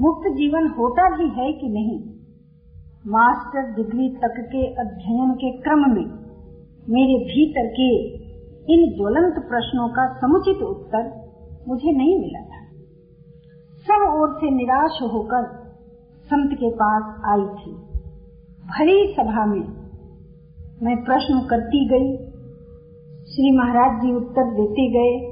मुक्त 0.00 0.32
जीवन 0.32 0.68
होता 0.68 1.16
भी 1.16 1.28
है 1.28 1.52
कि 1.52 1.68
नहीं। 1.68 2.13
मास्टर 3.06 3.74
डिग्री 3.74 4.08
तक 4.08 4.34
के 4.52 4.66
अध्ययन 4.74 5.34
के 5.34 5.60
क्रम 5.60 5.78
में 5.78 6.04
मेरे 6.88 7.24
भीतर 7.24 7.66
के 7.66 7.98
इन 8.74 8.96
ज्वलंत 8.96 9.34
प्रश्नों 9.48 9.88
का 9.88 10.18
समुचित 10.18 10.62
उत्तर 10.62 11.30
मुझे 11.68 11.92
नहीं 11.92 12.20
मिला 12.20 12.40
था। 12.40 12.64
सब 13.80 14.20
ओर 14.20 14.34
से 14.34 14.50
निराश 14.50 14.98
होकर 15.02 15.44
संत 16.24 16.52
के 16.52 16.70
पास 16.70 17.22
आई 17.24 17.46
थी। 17.46 17.72
भरी 18.66 19.14
सभा 19.14 19.46
में 19.46 19.62
मैं 20.82 21.04
प्रश्न 21.04 21.40
करती 21.40 21.88
गई, 21.88 22.16
श्री 23.24 23.58
महाराज 23.58 24.02
जी 24.02 24.12
उत्तर 24.12 24.50
देते 24.50 24.88
गए, 24.90 25.26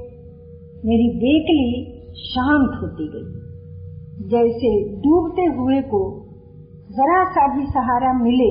मेरी 0.85 1.09
बेकली 1.17 2.01
शांत 2.13 2.79
होती 2.81 3.07
गई। 3.07 3.43
जैसे 4.29 4.95
डूबते 4.95 5.41
हुए 5.41 5.81
को 5.81 6.22
जरा 6.93 7.23
सा 7.31 7.47
भी 7.53 7.65
सहारा 7.69 8.13
मिले 8.15 8.49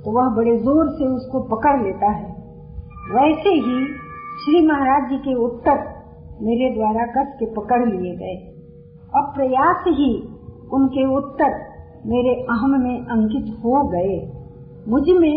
तो 0.00 0.12
वह 0.12 0.28
बड़े 0.34 0.56
ज़ोर 0.58 0.90
से 0.92 1.06
उसको 1.08 1.40
पकड़ 1.48 1.76
लेता 1.78 2.10
है। 2.10 2.26
वैसे 3.10 3.54
ही 3.56 3.78
श्री 4.40 4.60
महाराज 4.66 5.08
जी 5.10 5.18
के 5.18 5.34
उत्तर 5.44 5.80
मेरे 6.42 6.68
द्वारा 6.74 7.06
कस 7.14 7.32
के 7.38 7.46
पकड़ 7.54 7.80
लिए 7.84 8.14
गए। 8.16 8.36
अप्रयास 9.14 9.84
ही 9.90 10.10
उनके 10.72 11.06
उत्तर 11.16 11.56
मेरे 12.06 12.34
अहम 12.50 12.78
में 12.80 12.96
अंकित 13.08 13.50
हो 13.64 13.82
गए। 13.88 14.16
मुझमें 14.88 15.36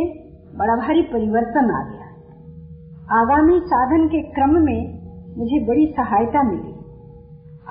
बड़ा 0.55 0.75
भारी 0.77 1.01
परिवर्तन 1.11 1.71
आ 1.71 1.83
गया। 1.83 2.07
आगामी 3.19 3.59
साधन 3.65 4.07
के 4.07 4.21
क्रम 4.31 4.57
में 4.61 4.81
मुझे 5.37 5.65
बड़ी 5.67 5.85
सहायता 5.97 6.43
मिली। 6.43 6.73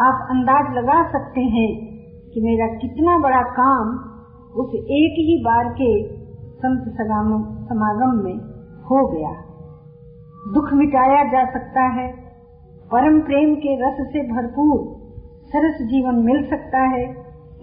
आप 0.02 0.28
अंदाज 0.30 0.76
लगा 0.76 1.02
सकते 1.10 1.40
हैं 1.54 1.68
कि 2.30 2.40
मेरा 2.40 2.66
कितना 2.76 3.18
बड़ा 3.18 3.42
काम 3.54 3.98
उस 4.56 4.74
एक 4.74 5.18
ही 5.18 5.42
बार 5.44 5.68
के 5.68 6.20
संत 6.56 6.94
समागम 7.68 8.24
में 8.24 8.36
हो 8.82 9.06
गया। 9.08 9.32
दुख 10.54 10.72
मिटाया 10.72 11.24
जा 11.24 11.52
सकता 11.52 11.82
है, 11.82 12.12
परम 12.92 13.20
प्रेम 13.20 13.54
के 13.54 13.74
रस 13.76 14.06
से 14.12 14.22
भरपूर 14.22 15.00
सरस 15.46 15.86
जीवन 15.86 16.14
मिल 16.14 16.50
सकता 16.50 16.78
है। 16.78 17.04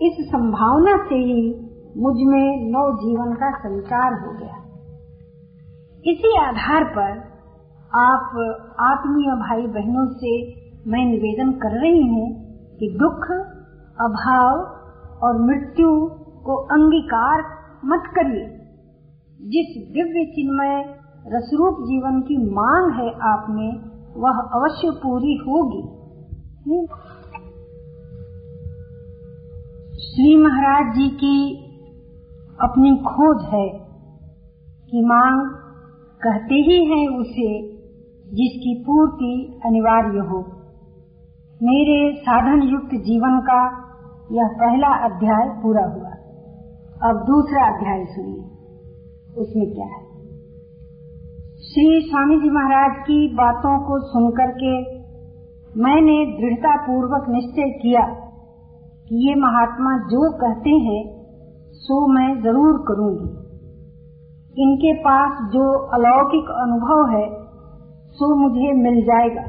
इस 0.02 0.28
संभावना 0.28 0.97
से 0.97 1.15
ही 1.15 1.67
मुझमें 1.97 2.71
नव 2.71 2.95
जीवन 2.95 3.34
का 3.34 3.52
संचार 3.58 4.13
हो 4.13 4.32
गया। 4.34 4.56
इसी 6.06 6.38
आधार 6.38 6.84
पर 6.84 7.38
आप 7.95 8.26
आत्मीय 8.80 9.32
भाई 9.32 9.67
बहनों 9.67 10.08
से 10.08 10.54
मैं 10.88 11.06
निवेदन 11.06 11.52
कर 11.52 11.82
रही 11.82 12.08
हूँ 12.08 12.28
कि 12.80 12.97
दुख, 13.04 13.32
अभाव 14.02 14.56
और 15.23 15.41
मृत्यु 15.41 16.10
को 16.47 16.55
अंगीकार 16.55 17.39
मत 17.86 18.03
करिए। 18.07 18.45
जिस 19.47 19.69
दिव्य 19.91 20.25
चिन्मय 20.25 20.75
रसरूप 21.27 21.73
जीवन 21.73 22.21
की 22.21 22.38
मांग 22.38 22.91
है 22.93 23.10
आप 23.33 23.45
में, 23.49 23.71
वह 24.21 24.38
अवश्य 24.60 24.89
पूरी 25.03 25.36
होगी। 25.47 25.83
श्री 30.01 30.36
महाराज 30.36 30.95
जी 30.95 31.10
की 31.10 31.38
अपनी 32.62 32.91
खोज 32.97 33.45
है 33.45 33.69
कि 34.91 35.01
मांग 35.05 35.49
कहते 36.23 36.55
ही 36.55 36.86
है 36.86 37.07
उसे, 37.07 37.49
जिसकी 38.27 38.83
पूर्ति 38.88 39.33
अनिवार्य 39.65 40.19
हो। 40.19 40.39
मेरे 41.63 42.19
साधन 42.21 42.62
युक्त 42.63 42.95
जीवन 42.95 43.39
का 43.39 43.62
यह 44.31 44.47
पहला 44.47 44.88
अध्याय 44.88 45.62
पूरा 45.63 45.86
हुआ। 45.86 46.07
अब 47.03 47.15
दूसरा 47.15 47.67
अध्याय 47.67 48.05
सुनिए। 48.05 48.43
उसमें 49.38 49.73
क्या 49.73 49.86
है? 49.86 50.05
श्री 51.57 52.10
स्वामी 52.10 52.36
जी 52.36 52.49
महाराज 52.49 53.03
की 53.03 53.33
बातों 53.33 53.79
को 53.79 53.99
सुनकर 53.99 54.51
के 54.51 54.81
मैंने 55.81 56.25
दृढ़ता 56.25 56.75
पूर्वक 56.75 57.25
निश्चय 57.29 57.69
किया 57.69 58.01
कि 59.07 59.29
ये 59.29 59.36
महात्मा 59.36 59.97
जो 59.97 60.31
कहते 60.38 60.69
हैं, 60.69 61.25
सो 61.73 62.07
मैं 62.07 62.41
ज़रूर 62.41 62.86
करूँगी। 62.88 63.29
इनके 64.63 64.93
पास 64.93 65.51
जो 65.51 65.79
अलौकिक 65.88 66.49
अनुभव 66.49 67.17
है, 67.17 67.47
सो 68.07 68.36
मुझे 68.36 68.73
मिल 68.73 69.01
जाएगा। 69.01 69.43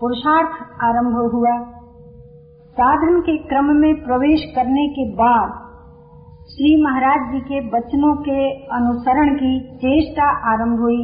पुरुषार्थ 0.00 0.82
आरंभ 0.82 1.32
हुआ। 1.34 1.80
साधन 2.70 3.20
के 3.20 3.38
क्रम 3.38 3.64
में 3.64 3.94
प्रवेश 4.04 4.52
करने 4.54 4.88
के 4.88 5.14
बाद 5.14 5.59
श्री 6.50 6.82
महाराज 6.82 7.26
जी 7.32 7.40
के 7.40 7.58
वचनों 7.68 8.14
के 8.22 8.38
अनुसरण 8.76 9.28
की 9.34 9.50
चेष्टा 9.74 10.30
आरंभ 10.52 10.80
हुई। 10.80 11.02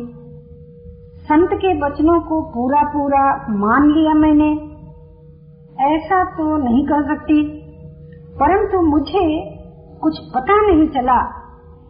संत 1.23 1.51
के 1.55 1.75
वचनों 1.83 2.17
को 2.21 2.41
पूरा 2.55 2.83
पूरा 2.83 3.21
मान 3.59 3.87
लिया 3.91 4.15
मैंने। 4.15 4.49
ऐसा 5.87 6.25
तो 6.25 6.57
नहीं 6.57 6.83
कर 6.87 7.05
सकती, 7.05 7.39
परंतु 8.35 8.81
मुझे 8.81 9.25
कुछ 10.03 10.19
पता 10.35 10.57
नहीं 10.63 10.89
चला 10.89 11.21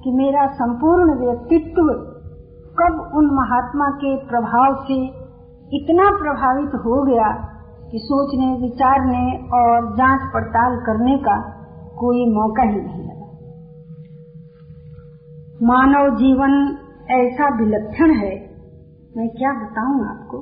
कि 0.04 0.10
मेरा 0.10 0.46
संपूर्ण 0.52 1.18
व्यक्तित्व 1.24 1.90
कब 2.78 3.00
उन 3.14 3.34
महात्मा 3.34 3.90
के 3.96 4.14
प्रभाव 4.26 4.84
से 4.84 5.02
इतना 5.72 6.10
प्रभावित 6.18 6.78
हो 6.84 7.02
गया 7.02 7.32
कि 7.90 7.98
सोचने, 8.04 8.54
विचारने 8.60 9.26
और 9.54 9.92
जाँच 9.96 10.30
पड़ताल 10.34 10.78
करने 10.86 11.18
का 11.18 11.40
कोई 11.98 12.30
मौका 12.34 12.62
ही 12.62 12.80
नहीं 12.80 13.15
मानव 15.62 16.16
जीवन 16.16 16.78
ऐसा 17.10 17.64
विलक्षण 17.64 18.10
है। 18.10 18.50
मैं 19.16 19.28
क्या 19.28 19.52
बताऊँ 19.52 20.08
आपको? 20.08 20.38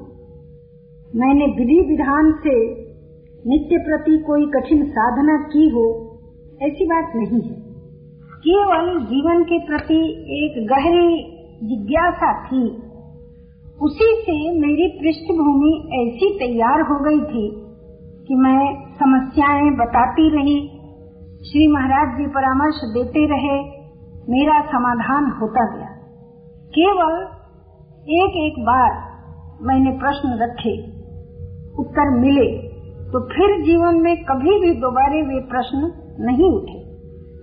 मैंने 1.14 1.44
विधि 1.44 1.88
विधान 1.88 2.32
से 2.32 2.70
नित्य 3.46 3.76
प्रति 3.76 4.18
कोई 4.18 4.46
कठिन 4.46 4.84
साधना 4.84 5.36
की 5.36 5.68
हो, 5.68 6.18
ऐसी 6.62 6.84
बात 6.84 7.12
नहीं 7.16 7.40
है। 7.40 7.56
केवल 8.24 9.00
जीवन 9.00 9.44
के 9.44 9.58
प्रति 9.66 10.24
एक 10.28 10.66
गहरी 10.68 11.38
जिज्ञासा 11.62 12.46
थी। 12.46 12.70
उसी 13.82 14.16
से 14.22 14.60
मेरी 14.60 14.88
पृष्ठभूमि 14.88 15.88
ऐसी 15.94 16.38
तैयार 16.38 16.80
हो 16.80 17.04
गई 17.04 17.20
थी 17.20 17.64
कि 18.28 18.34
मैं 18.34 18.90
समस्याएँ 18.94 19.70
बताती 19.70 20.28
रही, 20.30 20.68
श्री 21.44 21.72
महाराज 21.72 22.18
जी 22.18 22.26
परामर्श 22.26 22.74
देते 22.74 23.26
रहे 23.26 23.73
मेरा 24.28 24.60
समाधान 24.66 25.24
होता 25.40 25.64
गया। 25.70 25.88
केवल 26.72 27.16
एक 28.14 28.36
एक 28.38 28.60
बार 28.64 28.92
मैंने 29.62 29.90
प्रश्न 29.98 30.38
रखे, 30.42 30.72
उत्तर 31.78 32.10
मिले 32.10 32.46
तो 33.12 33.20
फिर 33.28 33.52
जीवन 33.62 34.00
में 34.00 34.14
कभी 34.24 34.54
भी 34.60 34.70
दोबारे 34.80 35.20
वे 35.22 35.40
प्रश्न 35.50 35.90
नहीं 36.20 36.50
उठे। 36.52 36.78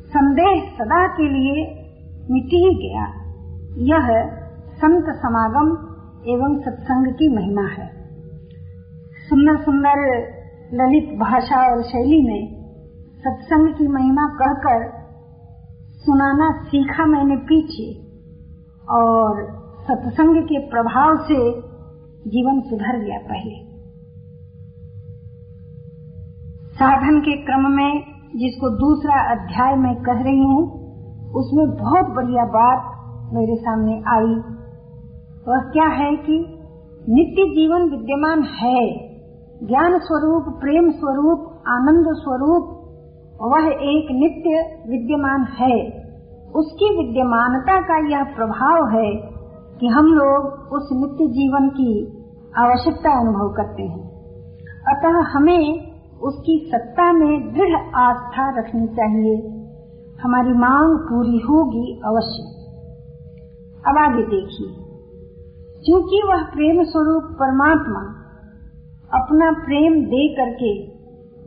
संदेह 0.08 0.62
सदा 0.78 1.08
के 1.08 1.28
लिए 1.30 1.64
मिट 2.30 2.54
ही 2.56 2.72
गया। 2.78 3.06
यह 3.88 4.10
संत 4.76 5.12
समागम 5.18 5.70
एवं 6.28 6.58
सत्संग 6.62 7.14
की 7.14 7.30
महिमा 7.36 7.68
है। 7.68 7.88
सुंदर 9.30 9.62
सुंदर 9.64 10.02
ललित 10.74 11.14
भाषा 11.20 11.62
और 11.72 11.84
शैली 11.84 12.22
में 12.22 12.42
सत्संग 13.20 13.74
की 13.76 13.88
महिमा 13.88 14.26
कहकर 14.42 15.01
सुनाना 16.02 16.62
सीखा 16.62 17.06
मैंने 17.06 17.36
पीछे 17.36 18.04
और 18.90 19.42
सत्संग 19.82 20.44
के 20.44 20.60
प्रभाव 20.70 21.18
से 21.18 21.62
जीवन 22.30 22.62
सुधर 22.62 23.00
गया 23.00 23.18
पहले। 23.18 23.72
साधन 26.74 27.20
के 27.20 27.36
क्रम 27.46 27.72
में 27.72 28.02
जिसको 28.36 28.70
दूसरा 28.70 29.32
अध्याय 29.32 29.76
में 29.76 29.96
कह 29.96 30.24
रही 30.24 30.40
हूँ, 30.40 30.64
उसमें 31.32 31.78
बहुत 31.78 32.06
बढ़िया 32.16 32.46
बात 32.46 32.90
मेरे 33.34 33.56
सामने 33.56 33.94
आई। 33.94 34.36
वह 35.48 35.72
क्या 35.72 35.88
है 35.88 36.16
कि 36.16 36.40
नित्य 37.10 37.44
जीवन 37.44 37.90
विद्यमान 37.90 38.44
है। 38.44 39.12
ज्ञान 39.68 40.00
स्वरूप, 40.00 40.44
प्रेम 40.60 40.92
स्वरूप, 40.92 41.64
आनंद 41.68 42.06
स्वरूप 42.14 42.81
वह 43.42 43.68
एक 43.68 44.08
नित्य 44.12 44.80
विद्यमान 44.92 45.44
है। 45.44 46.02
उसकी 46.56 47.04
विद्यमानता 47.04 47.82
का 47.82 48.18
यह 48.18 48.24
प्रभाव 48.24 48.90
है 48.90 49.16
कि 49.80 49.88
हम 49.88 50.06
लोग 50.06 50.44
उस 50.74 50.90
नित्य 50.94 51.34
जीवन 51.34 51.70
की 51.70 52.18
आवश्यकता 52.58 53.20
अनुभव 53.20 53.54
करते 53.58 53.84
हैं। 53.84 54.12
अतः 54.66 55.38
हमें 55.38 55.92
उसकी 56.20 56.72
सत्ता 56.76 57.14
में 57.14 57.54
दृढ़ 57.54 57.76
आस्था 57.96 58.60
रखनी 58.60 58.88
चाहिए। 58.88 59.62
हमारी 60.24 60.54
मांग 60.54 61.00
पूरी 61.00 61.38
होगी 61.38 62.02
अवश्य। 62.06 62.62
अब 63.88 63.98
आगे 63.98 64.24
देखिए। 64.24 64.68
क्योंकि 65.86 66.22
वह 66.28 66.44
प्रेम 66.44 66.84
स्वरूप 66.84 67.24
परमात्मा 67.24 68.00
अपना 69.22 69.52
प्रेम 69.52 70.06
दे 70.06 70.36
करके 70.36 70.91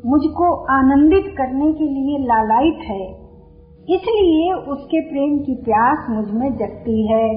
मुझको 0.07 0.47
आनंदित 0.73 1.35
करने 1.37 1.73
के 1.73 1.85
लिए 1.85 2.19
लालायित 2.25 2.81
है। 2.89 3.05
इसलिए 3.89 4.53
उसके 4.73 5.01
प्रेम 5.01 5.39
की 5.39 5.55
प्यास 5.65 6.07
मुझमें 6.11 6.51
जगती 6.57 6.97
है। 7.13 7.29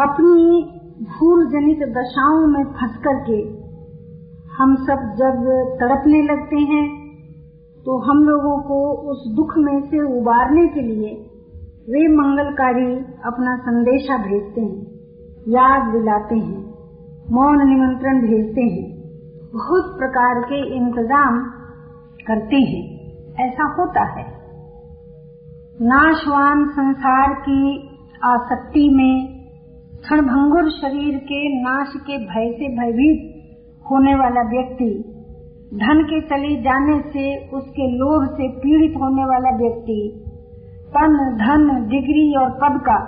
अपनी 0.00 0.62
भूल 1.04 1.46
जनित 1.50 1.82
दशाओं 1.88 2.46
में 2.46 2.64
फंस 2.64 2.96
करके 3.06 3.38
हम 4.54 4.74
सब 4.76 5.00
जब 5.16 5.46
तड़पने 5.80 6.22
लगते 6.22 6.56
हैं 6.56 6.84
तो 7.84 7.98
हम 7.98 8.18
लोगों 8.24 8.56
को 8.62 8.78
उस 9.10 9.22
दुख 9.36 9.52
में 9.58 9.80
से 9.80 10.00
उबारने 10.20 10.66
के 10.66 10.80
लिए 10.80 11.14
वे 11.88 12.06
मंगलकारी 12.08 12.94
अपना 13.24 13.56
संदेशा 13.56 14.16
भेजते 14.18 14.60
हैं, 14.60 14.82
याद 15.48 15.92
दिलाते 15.92 16.34
हैं, 16.34 16.60
मौन 17.32 17.68
निमंत्रण 17.68 18.20
भेजते 18.20 18.62
हैं। 18.62 18.91
बहुत 19.52 19.98
प्रकार 19.98 20.40
के 20.40 20.76
इंतज़ाम 20.76 21.38
करते 22.26 22.56
हैं। 22.56 22.84
ऐसा 23.46 23.64
होता 23.78 24.04
है। 24.04 24.24
नाशवान 25.80 26.64
संसार 26.68 27.34
की 27.34 27.88
आसक्ति 28.24 28.88
में 28.94 29.28
क्षणभंगुर 30.00 30.70
शरीर 30.70 31.18
के 31.18 31.62
नाश 31.62 31.92
के 31.96 32.18
भय 32.18 32.50
से 32.52 32.68
भयभीत 32.78 33.20
होने 33.90 34.14
वाला 34.14 34.50
व्यक्ति, 34.50 35.04
धन 35.74 36.02
के 36.02 36.20
चले 36.20 36.56
जाने 36.62 37.00
से 37.00 37.48
उसके 37.48 37.90
लोभ 37.98 38.28
से 38.28 38.48
पीड़ित 38.48 38.96
होने 38.96 39.24
वाला 39.24 39.56
व्यक्ति, 39.56 40.24
तन, 40.88 41.36
धन, 41.36 41.88
डिग्री 41.88 42.36
और 42.38 42.50
पद 42.50 42.80
का 42.80 43.00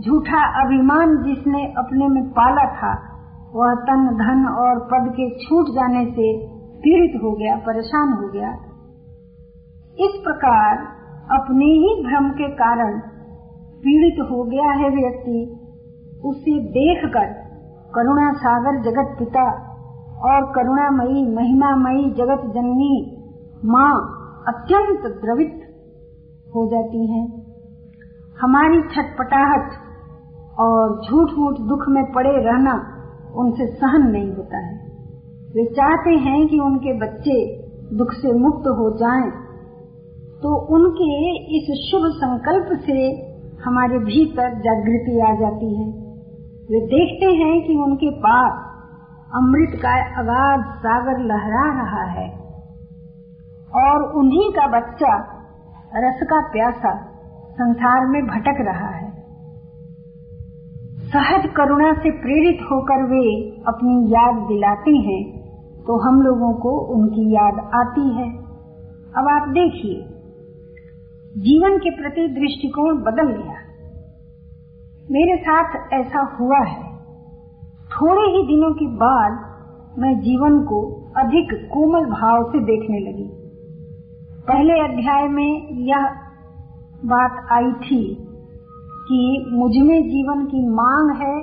झूठा 0.00 0.66
अभिमान 0.66 1.22
जिसने 1.22 1.64
अपने 1.66 2.08
में 2.08 2.30
पाला 2.30 2.64
था 2.64 3.09
वह 3.54 3.74
तन, 3.74 4.06
धन 4.06 4.48
और 4.48 4.78
पद 4.78 5.12
के 5.12 5.30
छूट 5.30 5.66
जाने 5.66 6.04
से 6.04 6.46
पीड़ित 6.78 7.20
हो 7.22 7.32
गया, 7.32 7.56
परेशान 7.56 8.12
हो 8.12 8.28
गया। 8.28 8.50
इस 9.98 10.20
प्रकार 10.24 10.76
अपने 11.40 11.64
ही 11.64 12.04
भ्रम 12.06 12.30
के 12.30 12.48
कारण 12.48 13.00
पीड़ित 13.82 14.30
हो 14.30 14.44
गया 14.44 14.70
है 14.70 14.90
व्यक्ति। 14.90 15.56
उसे 16.24 16.60
देखकर 16.60 17.32
करुणा 17.94 18.32
सागर 18.32 18.82
जगत 18.82 19.16
पिता 19.18 19.50
और 20.22 20.52
करुणामयी, 20.52 21.34
महिमामयी 21.34 22.10
जगत 22.10 22.54
जननी 22.54 23.16
माँ 23.64 23.92
अत्यंत 24.48 25.02
द्रवित 25.24 25.60
हो 26.56 26.66
जाती 26.66 27.12
हैं। 27.12 27.26
हमारी 28.40 28.82
छटपटाहट 28.82 29.70
और 30.58 31.00
झूठ 31.00 31.28
मूठ 31.38 31.54
दुख 31.68 31.84
में 31.88 32.12
पड़े 32.12 32.30
रहना 32.30 32.99
उनसे 33.34 33.66
सहन 33.66 34.10
नहीं 34.10 34.32
होता 34.32 34.58
है। 34.58 34.74
वे 35.52 35.64
चाहते 35.64 36.10
हैं 36.10 36.48
कि 36.48 36.58
उनके 36.58 36.98
बच्चे 36.98 37.60
दुख 37.96 38.12
से 38.12 38.32
मुक्त 38.32 38.68
हो 38.68 38.96
जाएँ, 38.96 39.30
तो 40.42 40.74
उनके 40.74 41.36
इस 41.56 41.90
शुभ 41.90 42.00
संकल्प 42.04 42.80
से 42.80 43.30
हमारे 43.64 43.98
भीतर 43.98 44.58
जागृति 44.60 45.20
आ 45.20 45.34
जाती 45.34 45.74
है। 45.74 46.00
वे 46.70 46.80
देखते 46.80 47.26
हैं 47.26 47.66
कि 47.66 47.74
उनके 47.74 48.10
पास 48.10 48.66
अमृत 49.36 49.80
का 49.82 50.20
अगाध 50.20 50.74
सागर 50.74 51.18
लहरा 51.18 51.82
रहा 51.82 52.10
है 52.10 52.30
और 53.74 54.12
उन्हीं 54.12 54.50
का 54.50 54.66
बच्चा 54.66 55.16
रस 55.96 56.20
का 56.22 56.40
प्यासा 56.40 57.06
संसार 57.52 58.06
में 58.06 58.22
भटक 58.22 58.54
रहा 58.60 58.88
है। 58.88 59.09
सहज 61.10 61.46
करुणा 61.56 61.92
से 61.92 62.10
प्रेरित 62.10 62.58
होकर 62.62 63.02
वे 63.02 63.22
अपनी 63.68 63.94
याद 64.12 64.34
दिलाते 64.48 64.90
हैं 64.90 65.22
तो 65.86 65.96
हम 65.96 66.20
लोगों 66.22 66.52
को 66.54 66.70
उनकी 66.94 67.24
याद 67.34 67.58
आती 67.74 68.04
है। 68.16 68.28
अब 69.16 69.28
आप 69.28 69.48
देखिए, 69.48 69.94
जीवन 71.38 71.78
के 71.78 71.90
प्रति 71.90 72.28
दृष्टिकोण 72.28 73.02
बदल 73.02 73.32
गया। 73.32 73.58
मेरे 75.10 75.36
साथ 75.36 75.92
ऐसा 75.92 76.36
हुआ 76.40 76.58
है। 76.58 76.84
थोड़े 77.90 78.22
ही 78.22 78.46
दिनों 78.46 78.72
के 78.72 78.86
बाद 78.86 79.38
मैं 79.98 80.14
जीवन 80.20 80.62
को 80.62 80.80
अधिक 81.16 81.68
कोमल 81.72 82.04
भाव 82.06 82.42
से 82.52 82.58
देखने 82.58 82.98
लगी। 82.98 83.28
पहले 84.48 84.80
अध्याय 84.80 85.28
में 85.28 85.68
यह 85.86 86.10
बात 87.04 87.46
आई 87.52 87.72
थी 87.72 88.02
कि 89.10 89.46
मुझमें 89.52 90.02
जीवन 90.02 90.44
की 90.44 90.68
मांग 90.68 91.16
है 91.22 91.42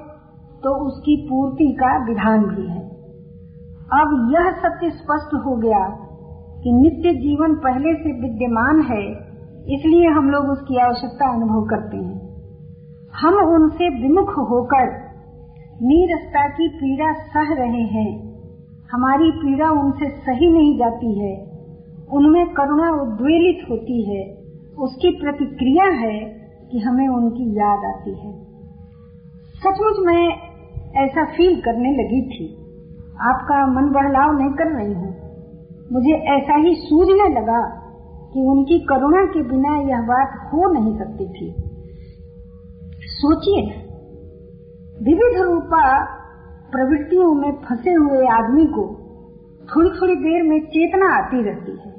तो 0.63 0.85
उसकी 0.85 1.27
पूर्ति 1.29 1.71
का 1.79 2.05
विधान 2.05 2.43
भी 2.43 2.67
है। 2.67 2.83
अब 3.93 4.29
यह 4.33 4.51
सत्य 4.51 4.89
स्पष्ट 4.89 5.33
हो 5.33 5.55
गया 5.55 5.89
कि 6.63 6.71
नित्य 6.73 7.13
जीवन 7.13 7.55
पहले 7.55 7.93
से 7.93 8.13
विद्यमान 8.21 8.81
है, 8.81 9.01
इसलिए 9.75 10.07
हम 10.07 10.29
लोग 10.29 10.45
उसकी 10.45 10.77
आवश्यकता 10.77 11.33
अनुभव 11.33 11.65
करते 11.65 11.97
हैं। 11.97 12.27
हम 13.21 13.33
उनसे 13.55 13.89
विमुख 14.01 14.29
होकर 14.29 14.95
नीरसता 15.81 16.47
की 16.47 16.67
पीड़ा 16.67 17.13
सह 17.13 17.53
रहे 17.53 17.81
हैं। 17.81 18.27
हमारी 18.91 19.31
पीड़ा 19.31 19.69
उनसे 19.69 20.09
सही 20.09 20.51
नहीं 20.53 20.79
जाती 20.79 21.19
है। 21.19 21.35
उनमें 22.13 22.45
करुणा 22.53 22.89
उद्वेलित 23.01 23.69
होती 23.69 24.15
है। 24.15 24.37
उसकी 24.79 25.09
प्रतिक्रिया 25.09 25.83
है 25.83 26.36
कि 26.71 26.79
हमें 26.79 27.07
उनकी 27.07 27.51
याद 27.51 27.85
आती 27.85 28.11
है। 28.11 28.33
सचमुच 29.55 30.05
मैं 30.07 30.47
ऐसा 31.05 31.25
फील 31.25 31.61
करने 31.61 31.91
लगी 31.91 32.29
थी। 32.29 32.53
आपका 33.21 33.67
मन 33.67 33.89
बहलाव 33.93 34.37
नहीं 34.37 34.49
कर 34.49 34.75
रही 34.75 34.93
हूँ। 34.93 35.27
मुझे 35.91 36.11
ऐसा 36.11 36.55
ही 36.55 36.75
सूझने 36.75 37.39
लगा 37.39 37.83
कि 38.33 38.39
उनकी 38.39 38.79
करुणा 38.79 39.25
के 39.25 39.43
बिना 39.43 39.77
यह 39.77 40.01
बात 40.01 40.53
हो 40.53 40.73
नहीं 40.73 40.97
सकती 40.97 41.29
थी। 41.29 41.63
सोचिए, 43.01 43.61
विविध 45.03 45.41
रूपा 45.41 46.05
प्रवृत्तियों 46.71 47.33
में 47.33 47.51
फंसे 47.51 47.89
हुए 47.89 48.27
आदमी 48.27 48.65
को 48.65 49.07
थोड़ी 49.75 49.89
थोड़ी 49.89 50.15
देर 50.15 50.43
में 50.43 50.59
चेतना 50.59 51.17
आती 51.17 51.43
रहती 51.43 51.71
है। 51.71 51.97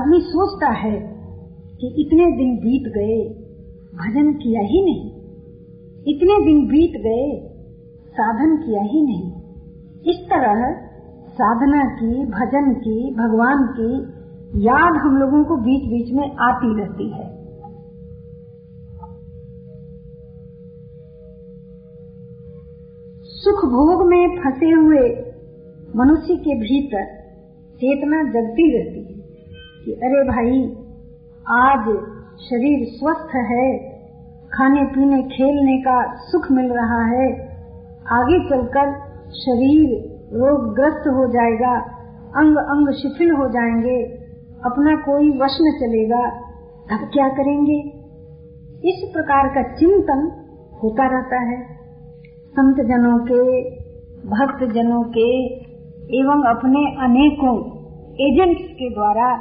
आदमी 0.00 0.20
सोचता 0.20 0.70
है 0.72 1.00
कि 1.80 1.94
इतने 1.98 2.24
दिन 2.26 2.56
बीत 2.56 2.92
गए 2.94 3.39
भजन 3.94 4.32
किया 4.32 4.60
ही 4.60 4.84
नहीं। 4.84 5.10
इतने 6.14 6.44
दिन 6.44 6.68
बीत 6.68 6.90
गए, 6.90 7.48
साधन 8.08 8.56
किया 8.56 8.82
ही 8.82 9.02
नहीं। 9.06 9.32
इस 10.12 10.26
तरह 10.26 10.86
साधना 11.28 11.84
की, 11.84 12.26
भजन 12.26 12.74
की, 12.74 13.14
भगवान 13.14 13.66
की 13.66 14.20
याद 14.66 14.96
हम 14.96 15.16
लोगों 15.16 15.44
को 15.44 15.56
बीच 15.56 15.90
बीच 15.90 16.14
में 16.14 16.36
आती 16.36 16.80
रहती 16.80 17.10
है। 17.10 17.40
सुख 23.24 23.64
भोग 23.64 24.08
में 24.08 24.40
फंसे 24.40 24.70
हुए 24.70 25.30
मनुष्य 25.96 26.36
के 26.36 26.54
भीतर 26.54 27.20
चेतना 27.74 28.22
जगती 28.22 28.78
रहती 28.78 29.12
है 29.12 29.20
कि 29.84 29.92
अरे 29.92 30.28
भाई, 30.28 30.76
आज 31.48 32.09
शरीर 32.40 32.88
स्वस्थ 32.88 33.36
है, 33.36 33.78
खाने 34.52 34.82
पीने, 34.82 35.22
खेलने 35.22 35.78
का 35.78 36.14
सुख 36.14 36.52
मिल 36.52 36.72
रहा 36.72 37.04
है, 37.04 37.32
आगे 38.10 38.48
चलकर 38.48 38.92
शरीर 39.30 40.10
रोगग्रस्त 40.32 41.00
हो 41.00 41.26
जाएगा, 41.32 41.80
अंग 42.36 42.56
अंग 42.56 42.94
शिथिल 42.94 43.30
हो 43.30 43.48
जाएँगे, 43.48 44.04
अपना 44.64 44.96
कोई 44.96 45.28
वश 45.28 45.58
न 45.62 45.78
चलेगा। 45.80 46.30
तब 46.90 47.10
क्या 47.12 47.28
करेंगे? 47.28 47.80
इस 48.84 49.10
प्रकार 49.12 49.48
का 49.48 49.62
चिंतन 49.62 50.44
होता 50.82 51.06
रहता 51.06 51.36
है। 51.36 51.62
संत 52.50 52.76
जनों 52.76 53.18
के, 53.18 53.70
भक्त 54.28 54.74
जनों 54.74 55.02
के, 55.02 55.46
एवं 56.18 56.42
अपने 56.42 57.04
अनेकों 57.04 57.80
एजेंट्स 58.10 58.72
के 58.72 58.94
द्वारा 58.94 59.36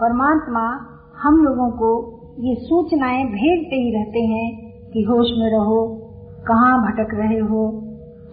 परमात्मा 0.00 0.90
हम 1.22 1.34
लोगों 1.36 1.70
को 1.70 2.13
ये 2.36 2.54
सूचनाएँ 2.60 3.24
भेजते 3.24 3.76
ही 3.76 3.90
रहते 3.90 4.20
हैं 4.20 4.46
कि 4.92 5.02
होश 5.02 5.28
में 5.38 5.50
रहो, 5.50 5.76
कहाँ 6.46 6.72
भटक 6.78 7.12
रहे 7.14 7.38
हो, 7.40 7.60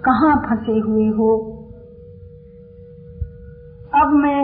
कहाँ 0.03 0.31
फंसे 0.45 0.77
हुए 0.79 1.05
हो। 1.17 1.27
अब 3.93 4.13
मैं 4.15 4.41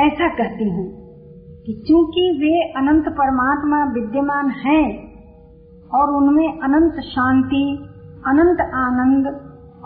ऐसा 0.00 0.28
कहती 0.34 0.68
हूँ 0.70 0.84
कि 1.64 1.72
चूँकि 1.88 2.26
वे 2.40 2.52
अनंत 2.72 3.08
परमात्मा 3.14 3.78
विद्यमान 3.94 4.50
हैं 4.58 4.84
और 5.90 6.14
उनमें 6.16 6.60
अनंत 6.60 7.00
शांति, 7.06 7.64
अनंत 8.26 8.60
आनंद 8.76 9.32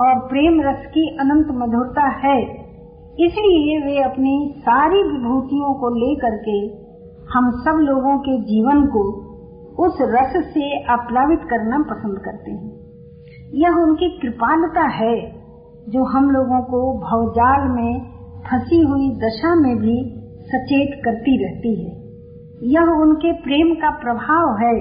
और 0.00 0.26
प्रेम 0.28 0.60
रस 0.60 0.84
की 0.88 1.06
अनंत 1.18 1.54
मधुरता 1.54 2.08
है, 2.18 2.36
इसलिए 3.20 3.78
वे 3.86 4.02
अपनी 4.02 4.36
सारी 4.60 5.02
विभूतियों 5.04 5.72
को 5.74 5.94
लेकर 5.96 6.36
के 6.42 6.58
हम 7.34 7.50
सब 7.50 7.78
लोगों 7.80 8.18
के 8.18 8.40
जीवन 8.42 8.86
को 8.86 9.00
उस 9.86 9.98
रस 10.00 10.44
से 10.44 10.84
आप्लावित 10.84 11.40
करना 11.50 11.78
पसंद 11.78 12.18
करते 12.18 12.50
हैं। 12.50 12.70
यह 13.54 13.70
उनकी 13.70 14.18
कृपालता 14.18 14.80
है 14.80 15.32
जो 15.88 16.04
हम 16.04 16.30
लोगों 16.30 16.60
को 16.60 16.98
भवजाल 16.98 17.68
में 17.68 18.00
फंसी 18.40 18.80
हुई 18.80 19.10
दशा 19.16 19.54
में 19.54 19.76
भी 19.76 20.14
सचेत 20.40 21.02
करती 21.04 21.36
रहती 21.44 21.74
है। 21.84 22.08
यह 22.62 22.82
उनके 22.82 23.32
प्रेम 23.32 23.74
का 23.74 23.90
प्रभाव 23.90 24.56
है 24.58 24.80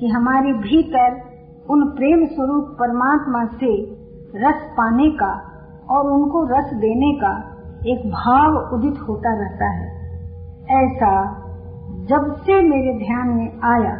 कि 0.00 0.08
हमारे 0.08 0.52
भीतर 0.52 1.20
उन 1.70 1.84
प्रेम 1.90 2.26
स्वरूप 2.26 2.76
परमात्मा 2.80 3.44
से 3.44 3.82
रस 4.36 4.64
पाने 4.72 5.10
का 5.10 5.32
और 5.90 6.12
उनको 6.12 6.58
रस 6.58 6.74
देने 6.74 7.12
का 7.12 7.38
एक 7.86 8.10
भाव 8.10 8.74
उदित 8.74 9.08
होता 9.08 9.40
रहता 9.40 9.66
है। 9.66 9.94
ऐसा 10.84 11.43
जब 12.04 12.36
से 12.36 12.54
मेरे 12.62 12.98
ध्यान 12.98 13.28
में 13.28 13.60
आया, 13.64 13.94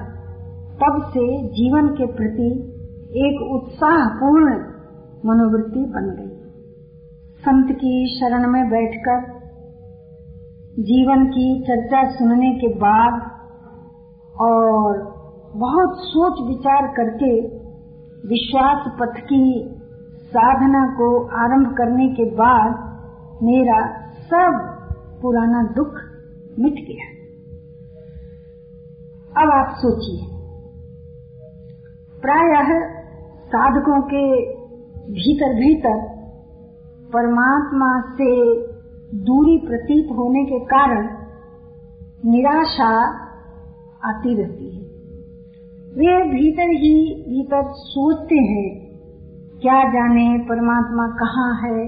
तब 0.75 1.03
से 1.09 1.49
जीवन 1.49 1.89
के 1.89 2.07
प्रति 2.07 2.49
एक 3.17 3.53
उत्साहपूर्ण 3.53 4.55
मनोवृत्ति 5.27 5.81
बन 5.81 6.11
गई। 6.19 6.35
संत 7.39 7.77
की 7.77 8.21
शरण 8.21 8.51
में 8.51 8.71
बैठकर, 8.71 9.21
जीवन 10.79 11.27
की 11.27 11.63
चर्चा 11.63 12.11
सुनने 12.11 12.53
के 12.55 12.69
बाद 12.69 13.21
और 14.41 14.99
बहुत 15.57 15.97
सोच 15.97 16.49
विचार 16.49 16.87
करके 16.87 17.41
विश्वास 18.29 18.93
पथ 19.01 19.21
की 19.21 19.71
साधना 20.27 20.87
को 20.87 21.27
आरंभ 21.27 21.75
करने 21.77 22.09
के 22.09 22.25
बाद 22.25 22.71
मेरा 23.43 23.81
सब 24.11 24.63
पुराना 25.23 25.63
दुख 25.63 25.95
मिट 26.59 26.75
गया। 26.75 27.14
अब 29.37 29.51
आप 29.51 29.75
सोचिए। 29.77 30.27
प्रायः 32.23 32.69
साधकों 33.47 34.03
के 34.03 34.55
भीतर 35.13 35.55
भीतर 35.55 35.97
परमात्मा 37.13 38.01
से 38.01 38.29
दूरी 39.17 39.67
प्रतीत 39.67 40.13
होने 40.13 40.45
के 40.45 40.59
कारण 40.65 41.09
निराशा 42.25 42.93
आती 44.05 44.35
रहती 44.35 44.77
है। 44.77 44.83
वे 45.95 46.31
भीतर 46.31 46.71
ही 46.71 47.25
भीतर 47.29 47.63
सोचते 47.73 48.35
हैं, 48.35 48.99
क्या 49.61 49.83
जाने 49.89 50.39
परमात्मा 50.39 51.07
कहाँ 51.07 51.55
है, 51.63 51.87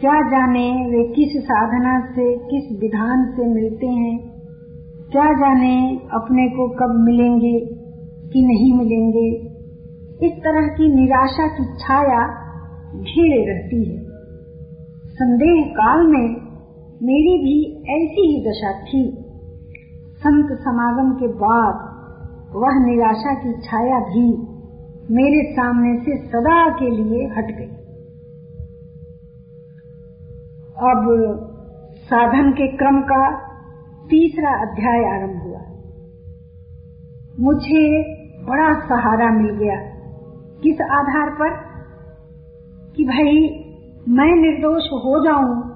क्या 0.00 0.20
जाने 0.30 0.68
वे 0.70 1.04
किस 1.14 1.42
साधना 1.44 2.00
से, 2.00 2.36
किस 2.38 2.80
विधान 2.80 3.32
से 3.36 3.54
मिलते 3.54 3.86
हैं। 3.86 4.29
क्या 5.12 5.24
जाने 5.24 6.00
अपने 6.12 6.48
को 6.48 6.68
कब 6.68 7.04
मिलेंगे 7.04 7.60
कि 8.28 8.46
नहीं 8.46 8.78
मिलेंगे? 8.78 9.36
इस 10.26 10.32
तरह 10.32 10.66
की 10.66 10.94
निराशा 10.94 11.46
की 11.46 11.64
छाया 11.64 12.26
घेरे 12.94 13.52
रहती 13.52 13.84
है। 13.84 14.04
संदेह 15.06 15.64
काल 15.66 16.06
में 16.06 16.28
मेरी 17.02 17.38
भी 17.38 17.82
ऐसी 17.82 18.28
ही 18.28 18.50
दशा 18.50 18.80
थी। 18.80 19.16
संत 20.16 20.58
समागम 20.58 21.12
के 21.12 21.26
बाद 21.26 21.90
वह 22.56 22.86
निराशा 22.86 23.34
की 23.34 23.52
छाया 23.52 23.98
भी 23.98 24.36
मेरे 25.14 25.52
सामने 25.52 25.98
से 25.98 26.16
सदा 26.28 26.68
के 26.68 26.90
लिए 26.90 27.26
हट 27.26 27.58
गई। 27.58 27.76
अब 30.90 31.06
साधन 31.96 32.52
के 32.52 32.76
क्रम 32.76 33.00
का 33.00 33.49
तीसरा 34.10 34.50
अध्याय 34.50 35.04
आरंभ 35.04 35.42
हुआ। 35.42 35.60
मुझे 37.40 38.02
बड़ा 38.44 38.72
सहारा 38.72 39.30
मिल 39.30 39.50
गया। 39.50 39.76
किस 40.62 40.80
आधार 40.80 41.30
पर? 41.30 41.70
कि 42.96 43.04
भाई, 43.04 43.64
मैं 44.08 44.36
निर्दोष 44.36 44.82
हो 44.82 45.24
जाऊँ, 45.24 45.70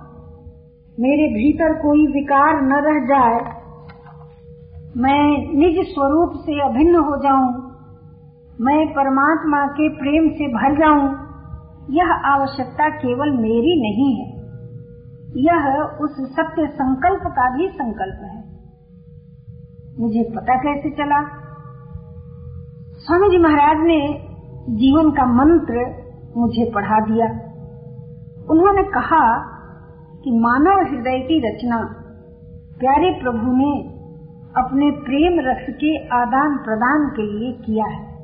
मेरे 1.00 1.34
भीतर 1.34 1.72
कोई 1.72 2.06
विकार 2.06 2.62
न 2.62 2.72
रह 2.72 3.06
जाए, 3.06 3.40
मैं 4.96 5.54
निज 5.58 5.86
स्वरूप 5.86 6.32
से 6.34 6.60
अभिन्न 6.60 6.96
हो 6.96 7.16
जाऊँ, 7.22 7.74
मैं 8.60 8.86
परमात्मा 8.86 9.66
के 9.66 9.88
प्रेम 9.88 10.28
से 10.28 10.48
भर 10.48 10.78
जाऊँ, 10.78 11.24
यह 11.90 12.12
आवश्यकता 12.12 12.88
केवल 12.88 13.30
मेरी 13.30 13.80
नहीं 13.82 14.24
है। 14.24 14.33
यह 15.36 15.88
उस 16.00 16.10
सत्य 16.32 16.66
संकल्प 16.66 17.20
का 17.26 17.56
भी 17.56 17.68
संकल्प 17.68 18.24
है। 18.24 18.44
मुझे 20.00 20.32
पता 20.36 20.54
कैसे 20.54 20.90
चला? 20.90 21.20
स्वामी 22.94 23.30
जी 23.30 23.38
महाराज 23.38 23.76
ने 23.76 24.28
जीवन 24.68 25.10
का 25.10 25.26
मंत्र 25.26 26.04
मुझे 26.36 26.72
पढ़ा 26.74 27.00
दिया। 27.00 27.26
उन्होंने 28.50 28.82
कहा 28.82 29.54
कि 30.24 30.30
मानव 30.30 30.90
हृदय 30.90 31.18
की 31.18 31.48
रचना, 31.48 31.76
प्यारे 32.78 33.20
प्रभु 33.22 33.52
ने 33.52 33.94
अपने 34.56 34.90
प्रेम 34.90 35.40
रस 35.40 35.74
के 35.74 36.06
आदान 36.06 36.56
प्रदान 36.56 37.08
के 37.08 37.22
लिए 37.22 37.52
किया 37.52 37.84
है। 37.84 38.14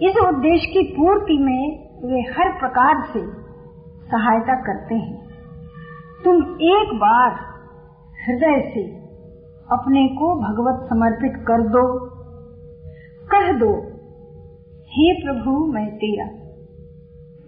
इस 0.00 0.16
उद्देश्य 0.28 0.66
की 0.66 0.94
पूर्ति 0.96 1.38
में 1.38 1.90
वे 2.10 2.20
हर 2.20 2.58
प्रकार 2.58 3.06
से 3.12 3.20
सहायता 4.10 4.54
करते 4.54 4.94
हैं। 4.94 5.23
तुम 6.24 6.36
एक 6.66 6.92
बार 6.96 7.30
हृदय 8.18 8.60
से 8.68 8.82
अपने 9.68 10.06
को 10.16 10.28
भगवत 10.40 10.86
समर्पित 10.88 11.34
कर 11.46 11.62
दो। 11.68 11.82
कह 13.28 13.50
दो, 13.58 13.70
हे 14.92 15.12
प्रभु, 15.20 15.52
मैं 15.72 15.86
तेरा 15.96 16.26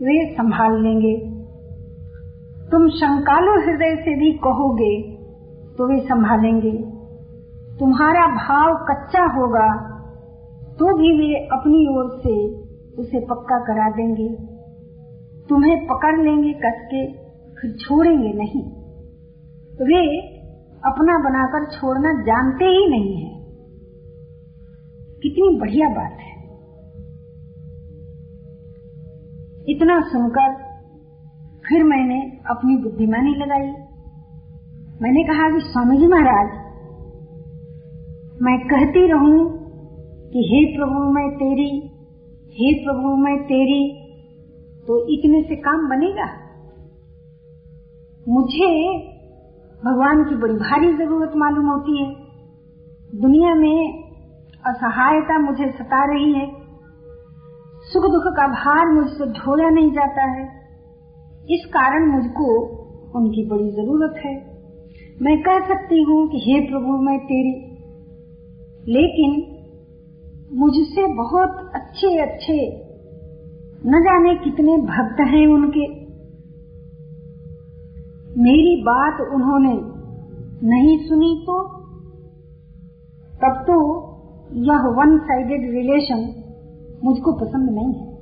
वे 0.00 0.16
संभाल 0.34 0.78
लेंगे। 0.82 1.16
तुम 2.70 2.88
शंकालु 2.94 3.52
हृदय 3.60 3.94
से 3.96 4.14
भी 4.14 4.32
कहोगे 4.44 4.94
तो 5.76 5.88
वे 5.88 5.98
संभालेंगे। 6.00 6.72
तुम्हारा 7.78 8.26
भाव 8.36 8.74
कच्चा 8.84 9.24
होगा 9.32 9.68
तो 10.78 10.96
भी 10.96 11.10
वे 11.18 11.34
अपनी 11.52 11.86
ओर 11.92 12.08
से 12.18 12.34
उसे 12.98 13.20
पक्का 13.26 13.58
करा 13.64 13.90
देंगे। 13.90 14.28
तुम्हें 15.48 15.76
पकड़ 15.86 16.16
लेंगे 16.20 16.52
कस 16.62 16.82
के 16.86 17.04
फिर 17.60 17.72
छोड़ेंगे 17.72 18.32
नहीं। 18.32 18.62
वे 19.86 20.18
अपना 20.76 21.18
बनाकर 21.18 21.78
छोड़ना 21.78 22.22
जानते 22.22 22.64
ही 22.64 22.88
नहीं 22.88 23.16
है। 23.16 23.36
कितनी 25.22 25.58
बढ़िया 25.60 25.88
बात 25.88 26.12
है। 26.12 26.36
इतना 29.68 30.00
सुनकर 30.00 30.66
फिर 31.68 31.84
मैंने 31.84 32.38
अपनी 32.50 32.76
बुद्धिमानी 32.76 33.34
लगाई। 33.34 33.86
मैंने 35.02 35.22
कहा 35.24 35.50
कि 35.50 35.60
स्वामी 35.60 35.98
जी 35.98 36.06
महाराज, 36.06 36.66
मैं 38.42 38.58
कहती 38.58 39.06
रहूँ 39.10 39.66
कि 40.30 40.38
हे 40.38 40.76
प्रभु, 40.76 41.12
मैं 41.12 41.30
तेरी, 41.30 41.80
हे 42.48 42.84
प्रभु, 42.84 43.16
मैं 43.16 43.44
तेरी 43.44 44.06
तो 44.86 45.08
इतने 45.08 45.42
से 45.42 45.56
काम 45.56 45.88
बनेगा? 45.88 46.45
मुझे 48.28 48.98
भगवान 49.84 50.24
की 50.24 50.34
बड़ी 50.34 50.54
भारी 50.54 50.96
ज़रूरत 50.96 51.32
मालूम 51.36 51.66
होती 51.66 52.04
है। 52.04 52.14
दुनिया 53.20 53.54
में 53.54 54.04
असहायता 54.66 55.38
मुझे 55.38 55.70
सता 55.72 56.12
रही 56.12 56.32
है। 56.32 56.50
सुख 57.82 58.02
दुख 58.02 58.22
का 58.26 58.48
भार 58.48 58.86
मुझसे 58.86 59.24
ढोया 59.24 59.68
नहीं 59.68 59.90
जाता 59.90 60.22
है। 60.22 60.44
इस 61.50 61.64
कारण 61.66 62.12
मुझको 62.12 62.64
उनकी 63.14 63.48
बड़ी 63.48 63.70
ज़रूरत 63.70 64.14
है। 64.26 64.56
मैं 65.22 65.42
कह 65.42 65.60
सकती 65.68 66.02
हूँ 66.02 66.28
कि 66.28 66.38
हे 66.38 66.60
प्रभु, 66.60 66.92
मैं 66.92 67.18
तेरी। 67.18 67.76
लेकिन 68.92 69.56
मुझसे 70.52 71.14
बहुत 71.14 71.72
अच्छे 71.74 72.18
अच्छे 72.18 72.84
न 73.86 74.00
जाने 74.00 74.34
कितने 74.34 74.76
भक्त 74.76 75.20
हैं 75.20 75.46
उनके। 75.46 76.05
मेरी 78.38 78.82
बात 78.82 79.20
उन्होंने 79.20 79.80
नहीं 80.68 80.98
सुनी 80.98 81.42
तो? 81.46 81.68
तब 83.36 83.62
तो 83.62 84.02
यह 84.52 84.78
वन 84.78 85.18
साइडेड 85.18 85.70
रिलेशन 85.74 86.42
मुझको 87.04 87.32
पसंद 87.32 87.70
नहीं 87.70 87.94
है। 87.94 88.16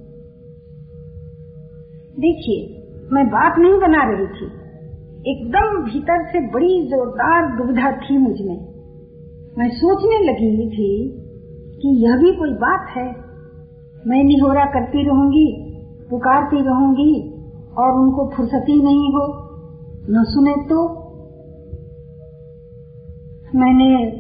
देखिए, 2.20 2.90
मैं 3.12 3.26
बात 3.26 3.58
नहीं 3.58 3.80
बना 3.80 4.02
रही 4.04 4.26
थी। 4.26 4.64
एकदम 5.30 5.84
भीतर 5.84 6.24
से 6.24 6.50
बड़ी 6.50 6.86
जोरदार 6.86 7.56
दुविधा 7.56 7.90
थी 7.90 8.18
मुझमें 8.18 8.74
मैं। 9.58 9.70
सोचने 9.70 10.32
लगी 10.32 10.70
थी 10.70 11.08
कि 11.82 12.04
यह 12.04 12.16
भी 12.16 12.32
कोई 12.32 12.50
बात 12.50 12.86
है। 12.96 13.06
मैं 14.06 14.24
निहोरा 14.24 14.64
करती 14.64 15.06
रहूँगी, 15.06 15.76
पुकारती 16.10 16.56
रहूँगी 16.56 17.30
और 17.78 17.92
उनको 17.92 18.30
फुर्सती 18.36 18.82
नहीं 18.82 19.08
हो। 19.08 19.43
न 20.10 20.24
सुने 20.24 20.52
तो। 20.52 21.04
मैंने 23.54 24.10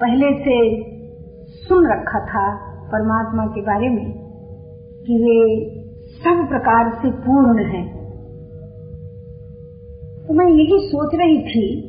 पहले 0.00 0.38
से 0.38 0.84
सुन 1.50 1.92
रखा 1.92 2.20
था 2.20 2.56
परमात्मा 2.86 3.46
के 3.46 3.60
बारे 3.60 3.88
में 3.88 4.12
कि 5.06 5.14
वे 5.16 5.70
सब 6.06 6.48
प्रकार 6.48 6.94
से 7.02 7.10
पूर्ण 7.10 7.64
हैं। 7.64 8.00
तो 10.28 10.34
मैं 10.34 10.46
यही 10.46 10.88
सोच 10.88 11.14
रही 11.14 11.38
थी 11.38 11.82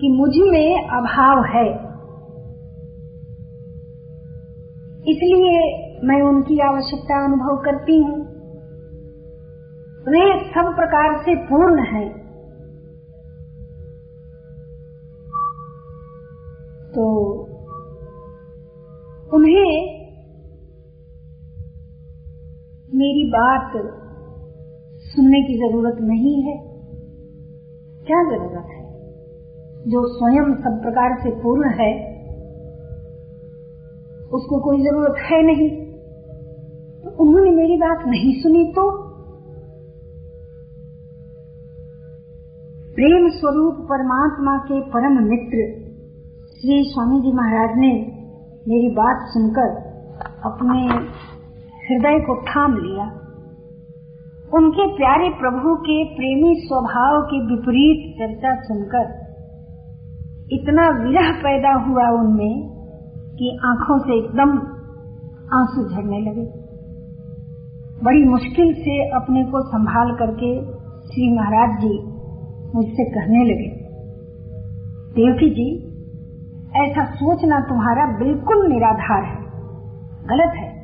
कि 0.00 0.08
मुझमें 0.08 0.88
अभाव 0.88 1.44
है। 1.44 1.86
इसलिए 5.02 5.86
मैं 6.04 6.22
उनकी 6.22 6.58
आवश्यकता 6.58 7.24
अनुभव 7.24 7.62
करती 7.64 7.98
हूँ। 7.98 8.35
वे 10.08 10.44
सब 10.44 10.76
प्रकार 10.76 11.18
से 11.18 11.34
पूर्ण 11.34 11.82
है। 11.82 12.08
तो 16.90 17.32
उन्हें 19.34 19.96
मेरी 22.94 23.30
बात 23.30 23.72
सुनने 25.00 25.42
की 25.42 25.68
ज़रूरत 25.68 25.96
नहीं 26.00 26.42
है। 26.42 26.56
क्या 28.06 28.22
ज़रूरत 28.30 28.66
है? 28.66 28.86
जो 29.90 30.18
स्वयं 30.18 30.54
सब 30.54 30.82
प्रकार 30.82 31.22
से 31.22 31.30
पूर्ण 31.30 31.70
है, 31.70 32.16
उसको 34.26 34.60
कोई 34.60 34.82
ज़रूरत 34.82 35.14
है 35.18 35.42
नहीं। 35.42 35.70
तो 37.02 37.24
उन्होंने 37.24 37.50
मेरी 37.50 37.76
बात 37.76 38.06
नहीं 38.06 38.42
सुनी 38.42 38.72
तो 38.72 39.05
प्रेम 42.96 43.28
स्वरूप 43.28 43.74
परमात्मा 43.74 44.58
के 44.58 44.80
परम 44.80 45.16
मित्र, 45.22 45.64
श्री 46.52 46.84
स्वामी 46.84 47.20
जी 47.20 47.32
महाराज 47.32 47.70
ने 47.76 47.90
मेरी 48.68 48.88
बात 48.94 49.16
सुनकर 49.28 49.74
अपने 50.44 50.80
हृदय 51.88 52.18
को 52.20 52.36
थाम 52.42 52.76
लिया। 52.76 53.04
उनके 54.54 54.86
प्यारे 54.96 55.28
प्रभु 55.28 55.74
के 55.76 56.04
प्रेमी 56.04 56.54
स्वभाव 56.60 57.20
की 57.22 57.42
विपरीत 57.46 58.16
चर्चा 58.18 58.54
सुनकर 58.62 59.12
इतना 60.52 60.88
विरह 61.04 61.30
पैदा 61.32 61.74
हुआ 61.74 62.08
उनमें 62.08 62.68
कि 63.36 63.58
आँखों 63.64 63.98
से 63.98 64.18
एकदम 64.18 64.58
आँसू 65.52 65.88
झड़ने 65.88 66.20
लगे। 66.20 66.46
बड़ी 68.04 68.24
मुश्किल 68.24 68.74
से 68.74 69.10
अपने 69.10 69.44
को 69.44 69.66
संभाल 69.68 70.16
करके 70.16 70.60
श्री 71.06 71.36
महाराज 71.36 71.80
जी 71.80 72.15
मुझसे 72.76 73.04
कहने 73.04 73.44
लगे, 73.44 73.86
देवकी 75.10 75.50
जी, 75.50 75.86
ऐसा 76.82 77.04
सोचना 77.04 77.60
तुम्हारा 77.60 78.18
बिल्कुल 78.18 78.68
निराधार 78.68 79.24
है, 79.24 79.46
गलत 80.26 80.52
है। 80.56 80.76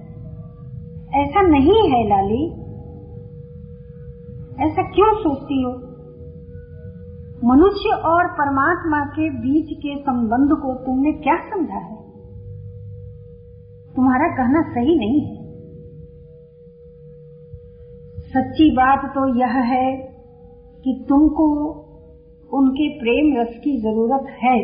ऐसा 1.23 1.41
नहीं 1.41 1.91
है 1.91 2.09
लाली। 2.09 2.63
ऐसा 4.65 4.83
क्यों 4.83 5.15
सोचती 5.15 5.63
हो? 5.63 5.71
मनुष्य 7.45 7.89
और 7.89 8.27
परमात्मा 8.27 9.05
के 9.05 9.31
बीच 9.31 9.79
के 9.79 10.03
संबंध 10.03 10.51
को 10.51 10.75
तुमने 10.75 11.13
क्या 11.13 11.37
समझा 11.37 11.79
है? 11.79 11.97
तुम्हारा 13.97 14.29
कहना 14.29 14.63
सही 14.63 14.99
नहीं 14.99 15.21
है। 15.21 15.43
सच्ची 18.21 18.71
बात 18.71 19.05
तो 19.05 19.39
यह 19.39 19.49
है 19.49 19.97
कि 20.85 21.07
तुमको 21.09 21.82
उनके 22.53 22.89
प्रेम 22.99 23.41
रस 23.41 23.55
की 23.59 23.77
ज़रूरत 23.81 24.27
है 24.43 24.57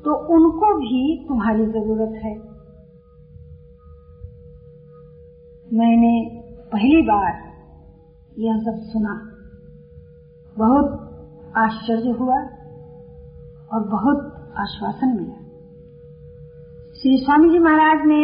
तो 0.00 0.14
उनको 0.34 0.68
भी 0.78 1.02
तुम्हारी 1.28 1.66
ज़रूरत 1.66 2.14
है। 2.22 2.34
मैंने 5.72 6.12
पहली 6.72 7.02
बार 7.02 7.32
यह 8.38 8.58
सब 8.58 8.80
सुना। 8.84 9.14
बहुत 10.56 10.98
आश्चर्य 11.56 12.10
हुआ 12.10 12.38
और 13.72 13.88
बहुत 13.88 14.24
आश्वासन 14.58 15.16
मिला। 15.16 15.38
श्री 16.92 17.16
स्वामी 17.16 17.50
जी 17.50 17.58
महाराज 17.58 18.06
ने 18.06 18.22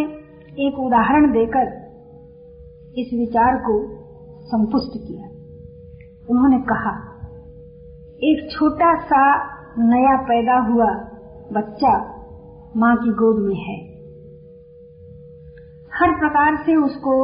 एक 0.67 0.79
उदाहरण 0.79 1.31
देकर 1.33 1.71
इस 2.97 3.13
विचार 3.15 3.57
को 3.57 3.77
संतुष्ट 4.47 4.99
किया। 4.99 5.29
उन्होंने 6.31 6.59
कहा 6.65 6.93
एक 8.25 8.51
छोटा 8.51 9.01
सा 9.01 9.37
नया 9.79 10.17
पैदा 10.23 10.59
हुआ 10.59 10.87
बच्चा 11.53 11.91
माँ 12.77 12.97
की 12.97 13.11
गोद 13.11 13.49
में 13.49 13.57
है। 13.57 13.77
हर 15.95 16.19
प्रकार 16.19 16.57
से 16.57 16.77
उसको 16.77 17.15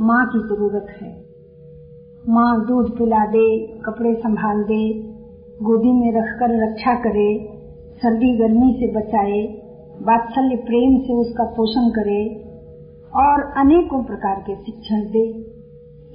माँ 0.00 0.26
की 0.26 0.38
ज़रूरत 0.38 0.86
है। 1.02 1.24
माँ 2.28 2.66
दूध 2.66 2.98
पिला 2.98 3.26
दे, 3.26 3.66
कपड़े 3.66 4.14
संभाल 4.14 4.62
दे, 4.62 4.92
गोदी 5.62 5.92
में 5.92 6.12
रखकर 6.20 6.68
रक्षा 6.68 6.94
करे, 6.94 7.58
सर्दी 7.96 8.38
गर्मी 8.38 8.72
से 8.72 8.92
बचाए 8.92 9.42
वात्सल्य 10.02 10.56
प्रेम 10.56 11.00
से 11.00 11.12
उसका 11.12 11.44
पोषण 11.44 11.90
करे 11.90 12.52
और 13.16 13.52
अनेकों 13.56 14.04
प्रकार 14.04 14.36
के 14.40 14.54
शिक्षण 14.56 15.00
दे। 15.00 15.28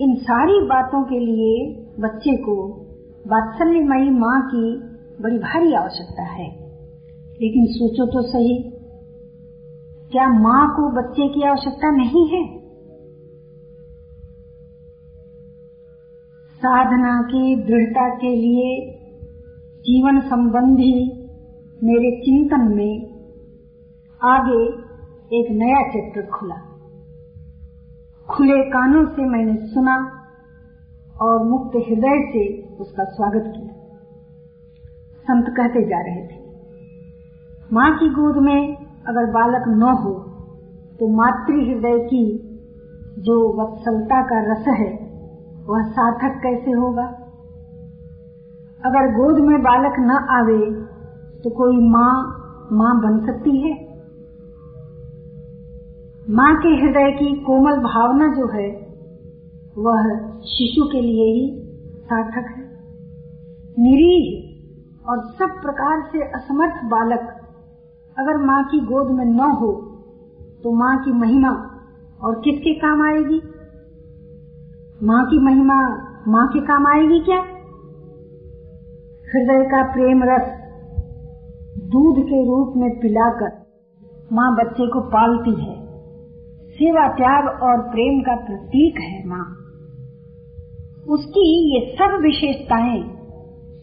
इन 0.03 0.15
सारी 0.15 0.59
बातों 0.61 1.03
के 1.03 1.19
लिए 1.19 1.83
बच्चे 1.99 2.37
को 2.37 2.85
वात्सल्यमयी 3.27 4.09
माँ 4.09 4.41
की 4.47 4.79
बड़ी 5.23 5.37
भारी 5.37 5.73
आवश्यकता 5.73 6.23
है। 6.23 6.47
लेकिन 7.41 7.65
सोचो 7.65 8.05
तो 8.05 8.21
सही, 8.21 8.63
क्या 10.11 10.27
माँ 10.27 10.69
को 10.69 10.89
बच्चे 10.89 11.27
की 11.27 11.43
आवश्यकता 11.43 11.91
नहीं 11.91 12.27
है? 12.27 12.59
साधना 16.55 17.21
की 17.21 17.55
दृढ़ता 17.55 18.15
के 18.15 18.35
लिए 18.35 18.95
जीवन 19.79 20.19
संबंधी 20.19 21.11
मेरे 21.83 22.21
चिंतन 22.21 22.75
में 22.75 23.19
आगे 24.23 24.89
एक 25.39 25.51
नया 25.51 25.91
चैप्टर 25.91 26.21
खुला। 26.21 26.55
खुले 28.29 28.69
कानों 28.69 29.05
से 29.05 29.25
मैंने 29.29 29.55
सुना 29.55 30.18
और 31.19 31.43
मुक्त 31.43 31.75
हृदय 31.77 32.21
से 32.27 32.43
उसका 32.79 33.03
स्वागत 33.05 33.47
किया। 33.47 33.73
संत 35.25 35.49
कहते 35.57 35.81
जा 35.85 35.99
रहे 36.01 36.21
थे, 36.27 36.37
माँ 37.73 37.89
की 37.97 38.09
गोद 38.09 38.37
में 38.43 38.75
अगर 39.07 39.25
बालक 39.31 39.67
न 39.69 39.89
हो 40.03 40.13
तो 40.99 41.07
मातृ 41.15 41.57
हृदय 41.65 41.99
की 42.05 42.23
जो 43.19 43.35
वत्सलता 43.53 44.21
का 44.21 44.39
रस 44.43 44.67
है, 44.69 44.89
वह 45.67 45.83
सार्थक 45.89 46.39
कैसे 46.43 46.71
होगा? 46.71 47.05
अगर 48.83 49.11
गोद 49.13 49.39
में 49.41 49.61
बालक 49.61 49.99
न 50.01 50.17
आवे 50.31 50.59
तो 51.43 51.49
कोई 51.49 51.77
माँ 51.89 52.13
माँ 52.71 52.95
बन 53.01 53.19
सकती 53.25 53.57
है? 53.59 53.73
माँ 56.29 56.53
के 56.55 56.69
हृदय 56.75 57.11
की 57.11 57.33
कोमल 57.43 57.77
भावना 57.83 58.27
जो 58.33 58.47
है, 58.53 58.67
वह 59.77 60.28
शिशु 60.41 60.85
के 60.85 61.01
लिए 61.01 61.33
ही 61.33 61.69
सार्थक 62.03 62.49
है। 62.57 62.63
निरीह 63.79 64.49
और 65.09 65.19
सब 65.21 65.49
प्रकार 65.61 66.09
से 66.11 66.23
असमर्थ 66.23 66.83
बालक 66.85 67.35
अगर 68.19 68.37
माँ 68.37 68.63
की 68.63 68.79
गोद 68.79 69.11
में 69.11 69.25
न 69.25 69.39
हो 69.39 69.71
तो 70.63 70.71
माँ 70.71 71.03
की 71.03 71.11
महिमा 71.11 71.49
और 72.23 72.41
किसके 72.43 72.73
काम 72.73 73.01
आएगी? 73.01 73.41
माँ 75.03 75.25
की 75.25 75.39
महिमा 75.39 76.05
माँ 76.27 76.47
के 76.47 76.59
काम 76.59 76.87
आएगी 76.87 77.19
क्या? 77.19 77.39
हृदय 79.33 79.65
का 79.65 79.83
प्रेम 79.83 80.23
रस 80.23 80.59
दूध 81.83 82.25
के 82.25 82.45
रूप 82.45 82.73
में 82.77 82.99
पिलाकर 82.99 83.51
माँ 84.33 84.55
बच्चे 84.55 84.87
को 84.87 85.01
पालती 85.01 85.51
है। 85.51 85.79
सेवा 86.69 87.07
त्याग 87.07 87.61
और 87.63 87.81
प्रेम 87.81 88.21
का 88.21 88.35
प्रतीक 88.35 88.99
है 88.99 89.27
माँ। 89.27 89.58
उसकी 91.07 91.75
ये 91.75 91.95
सब 91.95 92.19
विशेषताएँ 92.21 93.03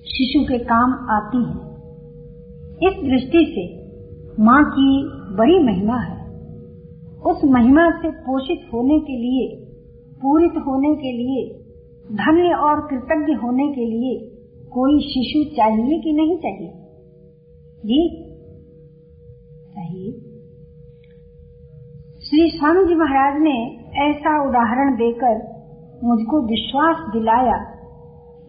शिशु 0.00 0.44
के 0.44 0.58
काम 0.58 0.92
आती 1.10 1.38
हैं। 1.38 1.66
इस 2.76 3.10
दृष्टि 3.10 3.54
से 3.54 3.86
माँ 4.42 4.64
की 4.64 5.04
बड़ी 5.36 5.58
महिमा 5.58 5.96
है। 5.96 6.16
उस 7.20 7.40
महिमा 7.44 7.90
से 7.90 8.10
पोषित 8.10 8.60
होने 8.74 8.98
के 8.98 9.16
लिए, 9.16 9.66
पूरित 10.22 10.50
होने 10.50 10.94
के 10.94 11.12
लिए, 11.12 11.62
धन्य 12.12 12.54
और 12.54 12.80
कृतज्ञ 12.80 13.32
होने 13.32 13.68
के 13.68 13.84
लिए 13.84 14.36
कोई 14.66 15.00
शिशु 15.00 15.56
चाहिए 15.56 16.00
कि 16.00 16.12
नहीं 16.12 16.36
चाहिए? 16.36 16.72
जी, 17.76 18.24
चाहिए। 19.66 20.12
श्री 22.20 22.58
स्वामी 22.58 22.88
जी 22.88 22.94
महाराज 22.94 23.42
ने 23.42 23.76
ऐसा 23.96 24.48
उदाहरण 24.48 24.96
देकर 24.96 25.55
मुझको 26.06 26.46
विश्वास 26.46 27.12
दिलाया 27.12 27.56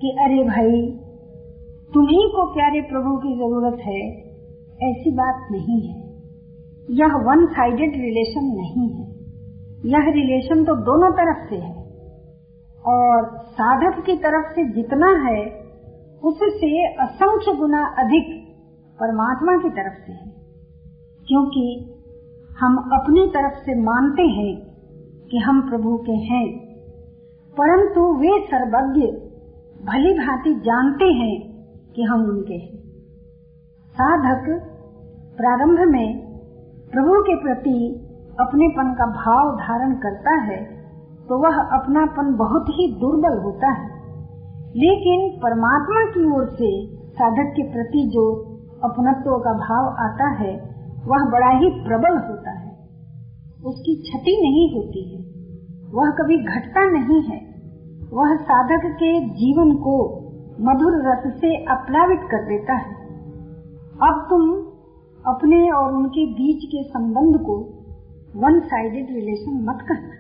कि 0.02 0.10
अरे 0.10 0.44
भाई, 0.44 1.00
तुम्ही 1.94 2.32
को 2.36 2.54
प्यारे 2.54 2.82
प्रभु 2.82 3.18
की 3.18 3.36
ज़रूरत 3.36 3.78
है, 3.82 4.18
ऐसी 4.90 5.12
बात 5.12 5.48
नहीं 5.52 5.82
है। 5.82 6.08
यह 6.92 7.08
वन 7.08 7.46
साइडेड 7.46 7.92
रिलेशन 7.92 8.46
नहीं 8.46 8.90
है। 8.90 9.12
यह 9.86 10.12
रिलेशन 10.12 10.64
तो 10.64 10.76
दोनों 10.76 11.12
तरफ़ 11.12 11.50
से 11.50 11.56
है। 11.56 11.88
और 12.86 13.38
साधक 13.38 14.06
की 14.06 14.14
तरफ़ 14.14 14.52
से 14.52 14.64
जितना 14.64 15.08
है, 15.08 15.46
उससे 16.24 16.88
असंख्य 16.94 17.58
गुना 17.58 17.86
अधिक 17.98 18.48
परमात्मा 19.00 19.58
की 19.58 19.70
तरफ़ 19.70 20.06
से 20.06 20.12
है। 20.12 20.32
क्योंकि 21.28 21.94
हम 22.60 22.78
अपनी 22.78 23.28
तरफ़ 23.28 23.54
से 23.54 23.82
मानते 23.82 24.22
हैं 24.22 24.68
कि 25.32 25.38
हम 25.38 25.70
प्रभु 25.70 25.98
के 25.98 26.12
हैं। 26.12 26.67
परंतु 27.60 28.02
वे 28.16 28.46
सर्वज्ञ 28.46 29.02
भली 29.86 30.14
भांति 30.14 30.54
जानते 30.56 31.06
हैं 31.06 31.64
कि 31.96 32.04
हम 32.04 32.24
उनके 32.24 32.54
हैं। 32.54 32.78
साधक 33.88 34.62
प्रारंभ 35.38 35.80
में 35.92 36.28
प्रभु 36.92 37.22
के 37.22 37.36
प्रति 37.36 38.04
अपनेपन 38.40 38.94
का 38.94 39.06
भाव 39.06 39.56
धारण 39.56 39.94
करता 39.94 40.36
है 40.36 40.78
तो 41.28 41.38
वह 41.40 41.58
अपनापन 41.62 42.36
बहुत 42.36 42.66
ही 42.70 43.00
दुर्बल 43.00 43.38
होता 43.44 43.72
है। 43.72 43.98
लेकिन 44.76 45.40
परमात्मा 45.40 46.12
की 46.12 46.36
ओर 46.36 46.46
से 46.46 46.98
साधक 46.98 47.54
के 47.56 47.64
प्रति 47.64 48.12
जो 48.14 48.44
अपनत्व 48.84 49.38
का 49.38 49.54
भाव 49.54 49.90
आता 50.06 50.30
है, 50.30 50.58
वह 51.06 51.32
बड़ा 51.32 51.50
ही 51.50 51.70
प्रबल 51.70 52.28
होता 52.28 52.52
है। 52.52 52.72
उसकी 53.66 54.02
क्षति 54.02 54.32
नहीं 54.32 54.76
होती 54.76 55.04
है। 55.10 55.28
वह 55.94 56.10
कभी 56.10 56.38
घटता 56.38 56.90
नहीं 56.92 57.22
है। 57.22 57.47
वह 58.14 58.36
साधक 58.36 58.82
के 58.86 59.30
जीवन 59.30 59.76
को 59.76 60.16
मधुर 60.60 61.08
रस 61.08 61.42
से 61.42 61.64
अप्लावित 61.64 62.20
कर 62.20 62.46
देता 62.46 62.74
है। 62.74 62.94
अब 64.02 64.28
तुम 64.30 64.50
अपने 65.34 65.72
और 65.72 65.94
उनके 65.94 66.26
बीच 66.26 66.66
के 66.66 66.90
संबंध 66.90 67.46
को 67.46 67.60
वन 68.36 68.60
साइडेड 68.60 69.08
रिलेशन 69.10 69.66
मत 69.70 69.86
करना 69.88 70.18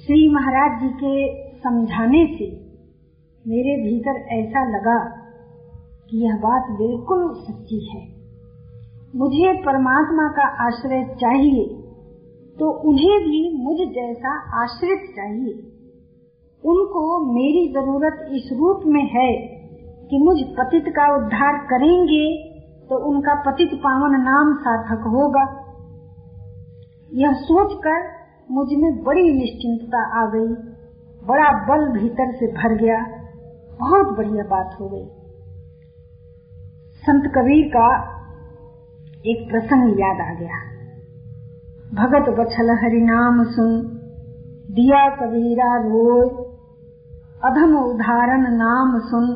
श्री 0.00 0.34
महाराज 0.34 0.82
जी 0.82 0.88
के 0.88 1.44
समझाने 1.58 2.26
से 2.26 2.70
मेरे 3.46 3.82
भीतर 3.82 4.10
ऐसा 4.10 4.64
लगा 4.70 5.04
कि 6.10 6.24
यह 6.24 6.36
बात 6.36 6.70
बिल्कुल 6.70 7.34
सच्ची 7.34 7.88
है। 7.88 8.08
मुझे 9.16 9.62
परमात्मा 9.62 10.28
का 10.28 10.66
आश्रय 10.66 11.04
चाहिए। 11.20 11.79
तो 12.60 12.70
उन्हें 12.70 13.18
भी 13.18 13.64
मुझ 13.64 13.76
जैसा 13.94 14.62
आश्रित 14.62 15.04
चाहिए। 15.16 15.52
उनको 16.64 17.02
मेरी 17.34 17.68
ज़रूरत 17.72 18.26
इस 18.32 18.48
रूप 18.52 18.80
में 18.86 19.02
है 19.02 19.32
कि 20.08 20.18
मुझ 20.18 20.36
पतित 20.58 20.84
का 20.88 21.16
उद्धार 21.16 21.58
करेंगे 21.58 22.24
तो 22.88 22.98
उनका 23.10 23.34
पतित 23.34 23.70
पावन 23.74 24.20
नाम 24.20 24.54
सार्थक 24.56 25.04
होगा। 25.06 25.44
यह 27.14 27.32
सोचकर 27.32 28.08
मुझमें 28.50 29.02
बड़ी 29.04 29.30
निश्चिंतता 29.30 30.22
आ 30.22 30.26
गई। 30.26 30.54
बड़ा 31.26 31.48
बल 31.66 32.00
भीतर 32.00 32.32
से 32.32 32.46
भर 32.46 32.74
गया। 32.74 33.00
बहुत 33.80 34.16
बढ़िया 34.16 34.44
बात 34.44 34.76
हो 34.80 34.88
गई। 34.88 35.06
संत 37.02 37.32
कबीर 37.36 37.68
का 37.76 37.86
एक 39.26 39.48
प्रसंग 39.50 40.00
याद 40.00 40.20
आ 40.20 40.34
गया। 40.40 40.69
भगत 41.94 42.34
बछल 42.38 42.70
हरि 42.70 43.00
नाम 43.00 43.44
सुन। 43.44 43.82
दिया 44.70 45.08
कबीरा 45.08 45.76
रोय। 45.76 46.28
अधम 47.44 47.76
उदाहरण 47.76 48.40
नाम 48.40 48.98
सुन। 48.98 49.26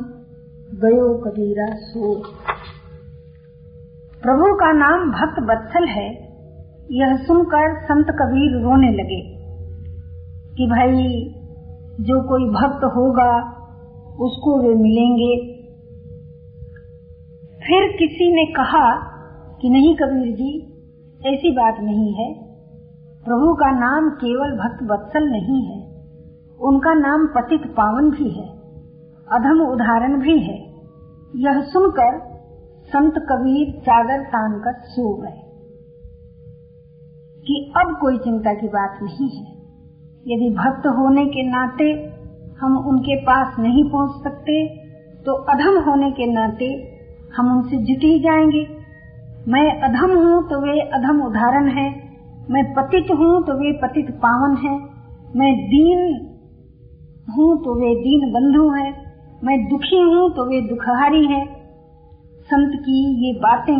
गयो 0.73 1.17
कबीरा 1.17 1.65
सो। 1.75 2.15
प्रभु 4.21 4.55
का 4.55 4.71
नाम 4.71 5.11
भक्त 5.11 5.43
बत्सल 5.43 5.85
है। 5.85 6.09
यह 6.91 7.17
सुनकर 7.17 7.83
संत 7.83 8.05
कबीर 8.09 8.61
रोने 8.61 8.91
लगे 8.91 9.35
कि 10.57 10.67
भाई, 10.67 11.33
जो 12.03 12.23
कोई 12.23 12.49
भक्त 12.49 12.83
होगा, 12.83 13.37
उसको 14.19 14.61
वे 14.61 14.75
मिलेंगे। 14.75 15.55
फिर 17.53 17.97
किसी 17.97 18.35
ने 18.35 18.45
कहा 18.45 18.95
कि 19.61 19.69
नहीं 19.69 19.95
कबीर 19.95 20.35
जी 20.35 20.74
ऐसी 21.25 21.51
बात 21.51 21.75
नहीं 21.79 22.13
है। 22.13 22.33
प्रभु 23.23 23.53
का 23.53 23.71
नाम 23.71 24.09
केवल 24.09 24.51
भक्त 24.51 24.83
वत्सल 24.91 25.29
नहीं 25.29 25.65
है। 25.65 25.87
उनका 26.61 26.93
नाम 26.93 27.27
पतित 27.27 27.71
पावन 27.71 28.11
भी 28.11 28.29
है। 28.29 28.49
अधम 29.31 29.59
उदाहरण 29.61 30.21
भी 30.21 30.39
है। 30.39 30.57
यह 31.35 31.61
सुनकर 31.61 32.35
संत 32.83 33.13
कबीर 33.17 33.81
चादर 33.81 34.23
तान 34.23 34.59
कर 34.59 34.73
सो 34.73 35.21
गए। 35.21 35.41
कि 37.47 37.73
अब 37.77 37.97
कोई 38.01 38.17
चिंता 38.17 38.53
की 38.53 38.67
बात 38.67 38.99
नहीं 39.03 39.29
है। 39.29 39.55
यदि 40.27 40.55
भक्त 40.55 40.87
होने 40.87 41.25
के 41.25 41.49
नाते 41.49 42.15
हम 42.59 42.77
उनके 42.77 43.15
पास 43.15 43.59
नहीं 43.59 43.91
पहुँच 43.91 44.23
सकते 44.23 44.67
तो 45.23 45.31
अधम 45.31 45.89
होने 45.89 46.11
के 46.11 46.33
नाते 46.33 46.97
हम 47.35 47.57
उनसे 47.57 47.77
जुट 47.77 48.03
ही 48.03 48.19
जाएँगे। 48.19 48.74
मैं 49.47 49.65
अधम 49.81 50.11
हूँ 50.17 50.37
तो 50.49 50.59
वे 50.61 50.79
अधम 50.89 51.21
उदाहरण 51.21 51.67
है। 51.69 51.89
मैं 52.49 52.63
पतित 52.73 53.11
हूँ 53.11 53.33
तो 53.43 53.53
वे 53.53 53.71
पतित 53.81 54.09
पावन 54.15 54.55
है। 54.57 54.73
मैं 55.35 55.49
दीन 55.65 55.99
हूँ 57.29 57.57
तो 57.57 57.75
वे 57.75 57.89
दीन 57.95 58.31
बंधु 58.31 58.69
है। 58.69 58.87
मैं 59.43 59.57
दुखी 59.67 59.99
हूँ 60.01 60.29
तो 60.29 60.45
वे 60.45 60.61
दुखहारी 60.61 61.25
है। 61.25 61.45
संत 62.47 62.71
की 62.79 62.97
ये 63.25 63.33
बातें 63.39 63.77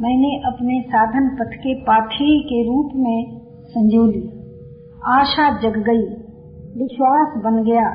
मैंने 0.00 0.32
अपने 0.46 0.80
साधन 0.88 1.28
पथ 1.36 1.54
के 1.56 1.74
पाथी 1.82 2.40
के 2.40 2.62
रूप 2.66 2.90
में 2.96 3.40
संजो 3.66 4.04
ली 4.06 4.22
आशा 5.06 5.48
जग 5.58 5.78
गई, 5.78 6.02
विश्वास 6.78 7.38
बन 7.44 7.62
गया। 7.64 7.86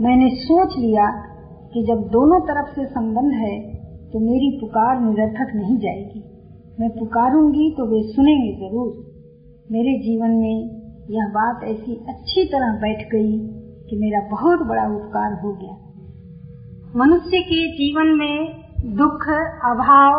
मैंने 0.00 0.28
सोच 0.36 0.78
लिया 0.78 1.10
कि 1.74 1.82
जब 1.82 2.08
दोनों 2.08 2.40
तरफ़ 2.40 2.74
से 2.74 2.86
संबंध 2.86 3.32
है 3.32 3.77
तो 4.12 4.20
मेरी 4.20 4.50
पुकार 4.60 5.00
निरर्थक 5.00 5.54
नहीं 5.54 5.76
जाएगी। 5.78 6.20
मैं 6.80 6.88
पुकारूँगी 6.90 7.70
तो 7.78 7.86
वे 7.86 8.02
सुनेंगे 8.08 8.52
ज़रूर। 8.58 8.90
मेरे 9.70 9.98
जीवन 10.00 10.36
में 10.36 10.56
यह 11.10 11.28
बात 11.32 11.64
ऐसी 11.64 11.96
अच्छी 12.08 12.44
तरह 12.44 12.78
बैठ 12.80 13.02
गई 13.12 13.32
कि 13.88 13.96
मेरा 13.96 14.20
बहुत 14.30 14.66
बड़ा 14.68 14.86
उपकार 14.94 15.32
हो 15.42 15.52
गया। 15.54 15.74
मनुष्य 16.96 17.40
के 17.42 17.60
जीवन 17.74 18.14
में 18.18 18.36
दुख, 18.96 19.28
अभाव 19.66 20.14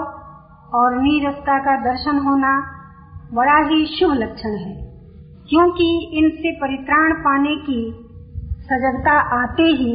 और 0.74 1.02
नीरसता 1.02 1.58
का 1.60 1.76
दर्शन 1.84 2.18
होना 2.20 2.54
बड़ा 3.34 3.58
ही 3.68 3.86
शुभ 3.90 4.14
लक्षण 4.14 4.56
है, 4.58 4.74
क्योंकि 5.50 5.90
इनसे 6.20 6.52
परित्राण 6.58 7.14
पाने 7.20 7.56
की 7.64 7.82
सजगता 8.64 9.20
आते 9.36 9.64
ही 9.76 9.94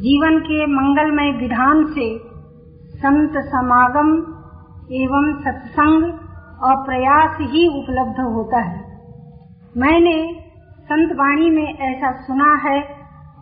जीवन 0.00 0.38
के 0.40 0.66
मंगलमय 0.72 1.30
विधान 1.38 1.84
से 1.94 2.06
संत 2.98 3.32
समागम 3.36 4.08
एवं 4.92 5.40
सत्संग 5.40 6.04
और 6.62 6.84
प्रयास 6.84 7.38
ही 7.40 7.82
उपलब्ध 7.82 8.20
होता 8.20 8.60
है। 8.60 9.02
मैंने 9.76 10.40
संत 10.80 11.12
वाणी 11.12 11.50
में 11.50 11.74
ऐसा 11.74 12.12
सुना 12.12 12.68
है 12.68 12.82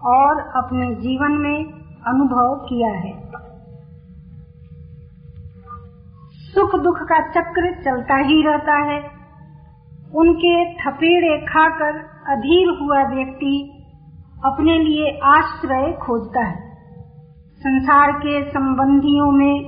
और 0.05 0.41
अपने 0.41 0.95
जीवन 0.95 1.33
में 1.33 1.65
अनुभव 2.07 2.55
किया 2.55 2.91
है। 2.91 3.31
सुख 6.31 6.81
दुख 6.81 6.99
का 7.03 7.29
चक्र 7.29 7.83
चलता 7.83 8.17
ही 8.17 8.43
रहता 8.43 8.75
है। 8.75 9.11
उनके 10.15 10.75
थपेड़े 10.75 11.47
खाकर 11.47 11.99
अधीर 12.33 12.79
हुआ 12.83 13.03
व्यक्ति 13.15 13.85
अपने 14.45 14.79
लिए 14.79 15.21
आश्रय 15.25 15.93
खोजता 15.93 16.41
है। 16.41 16.66
संसार 17.67 18.13
के 18.13 18.51
संबंधियों 18.51 19.31
में 19.31 19.65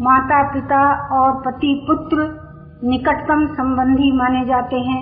माता 0.00 0.52
पिता 0.52 0.80
और 1.16 1.42
पति 1.42 1.86
पुत्र 1.86 2.24
निकटतम 2.84 3.46
संबंधी 3.54 4.16
माने 4.16 4.44
जाते 4.44 4.76
हैं। 4.76 4.98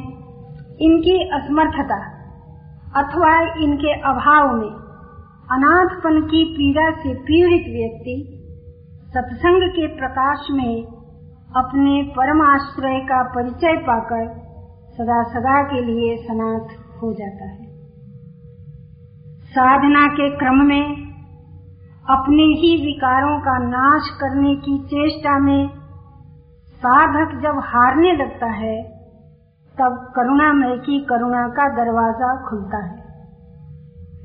इनकी 0.81 1.29
असमर्थता 1.29 1.99
अथवा 2.97 3.31
इनके 3.65 3.93
अभाव 4.01 4.53
में 4.57 4.69
अनाथपन 5.51 6.21
की 6.21 6.45
पीड़ा 6.45 6.91
से 6.91 7.15
पीड़ित 7.15 7.71
व्यक्ति 7.71 8.17
सत्संग 9.09 9.69
के 9.71 9.87
प्रकाश 9.87 10.47
में 10.51 10.83
अपने 11.57 12.03
परमाश्रय 12.17 13.01
का 13.01 13.23
परिचय 13.23 13.77
पाकर 13.77 14.29
सदा 14.97 15.23
सदा 15.23 15.63
के 15.63 15.81
लिए 15.81 16.17
सनाथ 16.17 16.77
हो 17.03 17.13
जाता 17.13 17.51
है। 17.51 17.67
साधना 19.49 20.07
के 20.07 20.31
क्रम 20.37 20.65
में 20.67 21.06
अपने 22.11 22.43
ही 22.43 22.85
विकारों 22.87 23.41
का 23.41 23.59
नाश 23.59 24.03
करने 24.21 24.55
की 24.55 24.79
चेष्टा 24.79 25.39
में 25.39 25.71
साधक 26.67 27.41
जब 27.43 27.61
हारने 27.65 28.13
लगता 28.13 28.47
है, 28.47 28.83
तब 29.79 30.13
करुणामय 30.17 30.77
की 30.77 31.01
करुणा 31.01 31.49
का 31.49 31.69
दरवाज़ा 31.69 32.49
खुलता 32.51 32.85
है। 32.87 32.97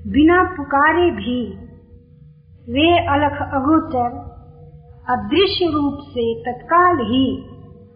बिना 0.07 0.43
पुकारे 0.43 1.11
भी 1.11 1.57
वे 2.73 3.07
अलख 3.07 3.53
अगोचर 3.53 4.31
अदृश्य 5.09 5.71
रूप 5.73 5.97
से 6.01 6.41
तत्काल 6.41 6.97
ही 6.97 7.45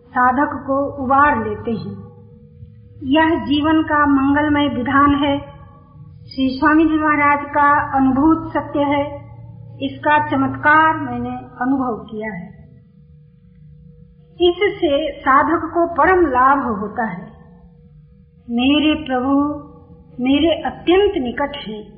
साधक 0.08 0.64
को 0.68 1.04
उबार 1.04 1.50
लेते 1.50 1.72
हैं। 1.72 2.06
यह 3.04 3.46
जीवन 3.46 3.84
का 3.84 4.06
मंगलमय 4.06 4.68
विधान 4.68 5.16
है। 5.16 5.40
श्री 6.26 6.60
स्वामी 6.60 6.86
जी 6.86 6.98
महाराज 6.98 7.40
का 7.44 7.98
अनुभूत 7.98 8.54
सत्य 8.54 8.80
है। 8.80 9.25
इसका 9.82 10.32
चमत्कार 10.32 10.98
मैंने 10.98 11.38
अनुभव 11.38 12.04
किया 12.04 12.34
है। 12.34 12.56
इससे 14.42 15.20
साधक 15.20 15.66
को 15.74 15.88
परम 15.88 16.22
लाभ 16.22 16.80
होता 16.80 17.04
है। 17.04 17.26
मेरे 18.50 19.06
प्रभु 19.06 19.66
मेरे 20.24 20.62
अत्यंत 20.62 21.14
निकट 21.24 21.58
हैं 21.68 21.96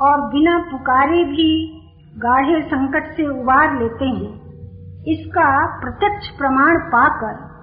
और 0.00 0.20
बिना 0.20 0.58
पुकारे 0.58 1.24
भी 1.24 1.80
गाढ़े 2.16 2.62
संकट 2.62 3.16
से 3.16 3.40
उबार 3.40 3.82
लेते 3.82 4.04
हैं। 4.04 4.44
इसका 5.04 5.80
प्रत्यक्ष 5.80 6.28
प्रमाण 6.28 6.78
पाकर 6.78 7.54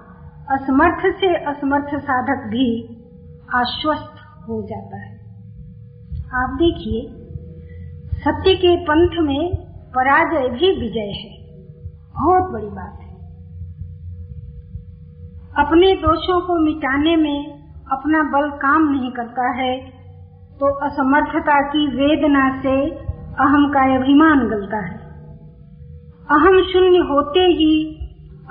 असमर्थ 0.54 1.16
से 1.20 1.34
असमर्थ 1.34 2.02
साधक 2.02 2.46
भी 2.46 2.98
आश्वस्त 3.54 4.14
हो 4.48 4.62
जाता 4.62 4.96
है। 4.96 5.12
आप 6.34 6.50
देखिए 6.50 7.21
सत्य 8.22 8.54
के 8.54 8.76
पंथ 8.76 9.16
में 9.20 9.56
पराजय 9.94 10.48
भी 10.48 10.68
विजय 10.80 11.08
है। 11.12 11.30
बहुत 12.12 12.52
बड़ी 12.52 12.66
बात 12.66 12.98
है। 13.00 13.12
अपने 15.58 15.92
दोषों 15.96 16.40
को 16.40 16.58
मिटाने 16.64 17.16
में 17.16 17.38
अपना 17.92 18.22
बल 18.30 18.48
काम 18.58 18.88
नहीं 18.90 19.10
करता 19.12 19.48
है 19.52 19.72
तो 20.60 20.70
असमर्थता 20.86 21.60
की 21.68 21.86
वेदना 21.96 22.44
से 22.62 22.76
अहम 23.38 23.68
का 23.70 23.82
अभिमान 23.96 24.48
गलता 24.48 24.84
है। 24.86 24.98
अहम 26.30 26.62
शून्य 26.62 27.04
होते 27.10 27.40
ही 27.40 27.74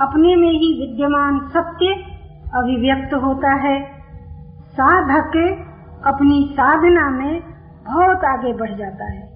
अपने 0.01 0.35
में 0.35 0.51
ही 0.51 0.73
विद्यमान 0.81 1.39
सत्य 1.47 1.93
अभिव्यक्त 2.53 3.13
होता 3.13 3.55
है। 3.55 3.81
साधक 4.73 5.41
अपनी 6.07 6.47
साधना 6.51 7.09
में 7.09 7.41
बहुत 7.87 8.25
आगे 8.25 8.53
बढ़ 8.53 8.77
जाता 8.77 9.11
है। 9.11 9.30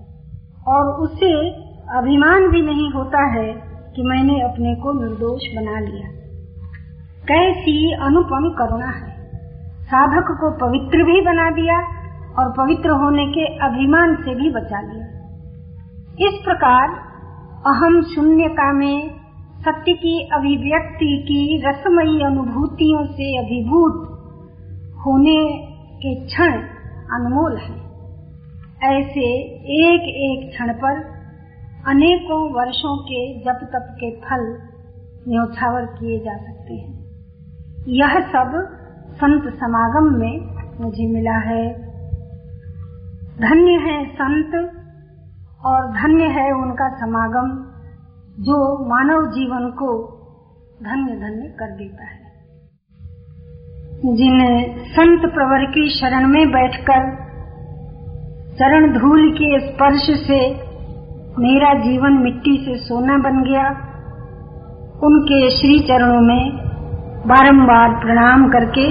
और 0.67 0.85
उसे 0.87 1.49
अभिमान 1.97 2.47
भी 2.47 2.61
नहीं 2.61 2.91
होता 2.91 3.33
है 3.33 3.53
कि 3.95 4.03
मैंने 4.03 4.41
अपने 4.41 4.75
को 4.75 4.93
निर्दोष 4.93 5.41
बना 5.55 5.79
लिया। 5.79 6.25
कैसी 7.23 7.93
अनुपम 7.93 8.49
करुणा 8.49 8.87
है। 8.87 9.15
साधक 9.81 10.27
को 10.31 10.51
पवित्र 10.51 10.97
भी 10.97 11.21
बना 11.21 11.51
दिया 11.51 11.79
और 12.39 12.51
पवित्र 12.51 12.89
होने 12.89 13.25
के 13.27 13.45
अभिमान 13.45 14.15
से 14.15 14.35
भी 14.35 14.49
बचा 14.49 14.81
लिया। 14.81 15.05
इस 16.19 16.41
प्रकार 16.45 16.89
अहम 17.67 18.01
शून्यता 18.01 18.73
में 18.73 19.09
सत्य 19.59 19.93
की 19.93 20.29
अभिव्यक्ति 20.33 21.23
की 21.23 21.69
रसमयी 21.69 22.23
अनुभूतियों 22.23 23.05
से 23.05 23.37
अभिभूत 23.37 24.09
होने 25.05 25.67
के 25.95 26.25
क्षण 26.25 26.51
अनमोल 27.11 27.57
हैं। 27.57 27.84
ऐसे 28.83 29.39
एक 29.59 30.01
एक 30.01 30.49
क्षण 30.49 30.73
पर 30.73 30.97
अनेकों 31.87 32.53
वर्षों 32.53 32.97
के 33.03 33.39
जप 33.39 33.59
तप 33.63 33.87
के 33.91 34.15
फल 34.15 34.61
न्योछावर 35.27 35.85
किए 35.85 36.19
जा 36.19 36.37
सकते 36.37 36.73
हैं। 36.73 37.05
यह 37.87 38.19
सब 38.19 38.77
संत 39.11 39.53
समागम 39.53 40.19
में 40.19 40.39
मुझे 40.81 41.13
मिला 41.13 41.37
है। 41.37 41.73
धन्य 43.37 43.71
है 43.71 44.05
संत 44.09 44.71
और 45.65 45.91
धन्य 45.91 46.23
है 46.23 46.51
उनका 46.51 46.95
समागम, 46.95 47.75
जो 48.43 48.85
मानव 48.89 49.31
जीवन 49.31 49.71
को 49.71 50.15
धन्य 50.83 51.15
धन्य 51.15 51.47
कर 51.59 51.71
देता 51.71 52.03
है। 52.03 52.25
जिन 54.15 54.65
संत 54.77 55.33
प्रवर 55.33 55.65
की 55.65 55.99
शरण 55.99 56.27
में 56.27 56.51
बैठकर 56.51 57.24
चरण 58.59 58.85
धूल 58.99 59.31
के 59.31 59.47
स्पर्श 59.59 60.03
से 60.27 60.39
मेरा 61.39 61.73
जीवन 61.73 62.13
मिट्टी 62.13 62.53
से 62.65 62.75
सोना 62.77 63.17
बन 63.17 63.41
गया। 63.43 63.65
उनके 65.03 65.39
श्री 65.49 65.79
चरणों 65.79 66.21
में 66.21 66.51
बारंबार 67.27 67.99
प्रणाम 67.99 68.47
करके 68.49 68.87